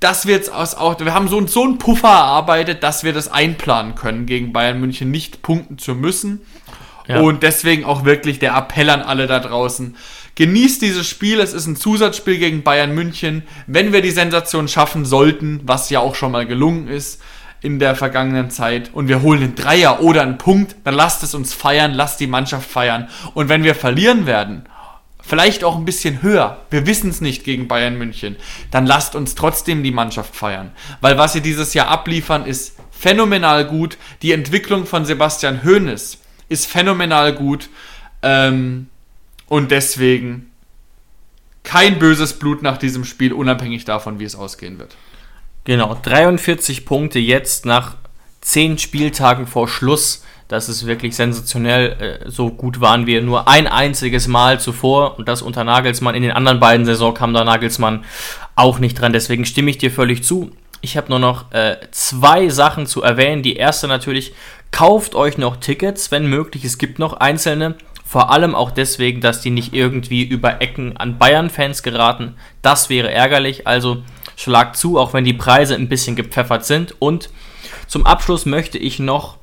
[0.01, 3.29] dass wir jetzt aus auch, wir haben so, so einen Puffer erarbeitet, dass wir das
[3.29, 6.43] einplanen können, gegen Bayern München nicht punkten zu müssen.
[7.09, 7.21] Ja.
[7.21, 9.97] Und deswegen auch wirklich der Appell an alle da draußen.
[10.35, 13.45] Genießt dieses Spiel, es ist ein Zusatzspiel gegen Bayern München.
[13.67, 17.23] Wenn wir die Sensation schaffen sollten, was ja auch schon mal gelungen ist
[17.63, 21.35] in der vergangenen Zeit, und wir holen einen Dreier oder einen Punkt, dann lasst es
[21.35, 23.09] uns feiern, lasst die Mannschaft feiern.
[23.35, 24.67] Und wenn wir verlieren werden,
[25.21, 28.37] vielleicht auch ein bisschen höher, wir wissen es nicht gegen Bayern München,
[28.71, 30.71] dann lasst uns trotzdem die Mannschaft feiern.
[31.01, 33.99] Weil was sie dieses Jahr abliefern, ist phänomenal gut.
[34.23, 37.69] Die Entwicklung von Sebastian Hoeneß ist phänomenal gut.
[38.23, 38.89] Ähm,
[39.49, 40.51] und deswegen
[41.63, 44.97] kein böses Blut nach diesem Spiel, unabhängig davon, wie es ausgehen wird.
[45.67, 47.97] Genau, 43 Punkte jetzt nach
[48.41, 50.25] 10 Spieltagen vor Schluss.
[50.47, 52.21] Das ist wirklich sensationell.
[52.25, 56.15] Äh, so gut waren wir nur ein einziges Mal zuvor und das unter Nagelsmann.
[56.15, 58.05] In den anderen beiden Saisons kam da Nagelsmann
[58.55, 59.13] auch nicht dran.
[59.13, 60.53] Deswegen stimme ich dir völlig zu.
[60.83, 63.43] Ich habe nur noch äh, zwei Sachen zu erwähnen.
[63.43, 64.35] Die erste natürlich,
[64.71, 66.65] kauft euch noch Tickets, wenn möglich.
[66.65, 67.75] Es gibt noch einzelne.
[68.05, 72.37] Vor allem auch deswegen, dass die nicht irgendwie über Ecken an Bayern-Fans geraten.
[72.63, 73.67] Das wäre ärgerlich.
[73.67, 74.05] Also
[74.37, 76.95] schlagt zu, auch wenn die Preise ein bisschen gepfeffert sind.
[77.01, 77.31] Und
[77.89, 79.39] zum Abschluss möchte ich noch,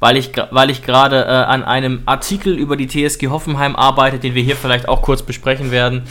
[0.00, 4.34] weil ich, weil ich gerade äh, an einem Artikel über die TSG Hoffenheim arbeite, den
[4.34, 6.02] wir hier vielleicht auch kurz besprechen werden,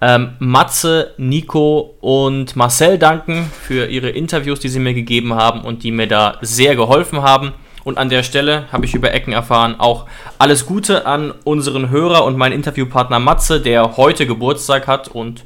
[0.00, 5.84] ähm, Matze, Nico und Marcel danken für ihre Interviews, die sie mir gegeben haben und
[5.84, 7.52] die mir da sehr geholfen haben.
[7.84, 10.06] Und an der Stelle habe ich über Ecken erfahren, auch
[10.38, 15.08] alles Gute an unseren Hörer und meinen Interviewpartner Matze, der heute Geburtstag hat.
[15.08, 15.44] Und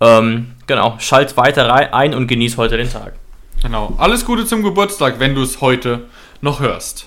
[0.00, 3.14] ähm, genau, schalt weiter rein ein und genieß heute den Tag.
[3.62, 6.04] Genau, alles Gute zum Geburtstag, wenn du es heute
[6.40, 7.06] noch hörst.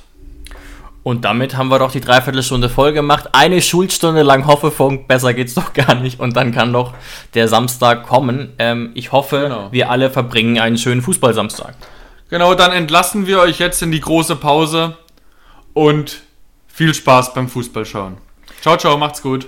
[1.03, 3.29] Und damit haben wir doch die Dreiviertelstunde voll gemacht.
[3.31, 6.19] Eine Schulstunde lang Hoffefunk, besser geht's doch gar nicht.
[6.19, 6.93] Und dann kann doch
[7.33, 8.53] der Samstag kommen.
[8.59, 9.71] Ähm, ich hoffe, genau.
[9.71, 11.75] wir alle verbringen einen schönen Fußballsamstag.
[12.29, 14.97] Genau, dann entlassen wir euch jetzt in die große Pause
[15.73, 16.21] und
[16.67, 18.17] viel Spaß beim Fußballschauen.
[18.61, 19.47] Ciao, ciao, macht's gut.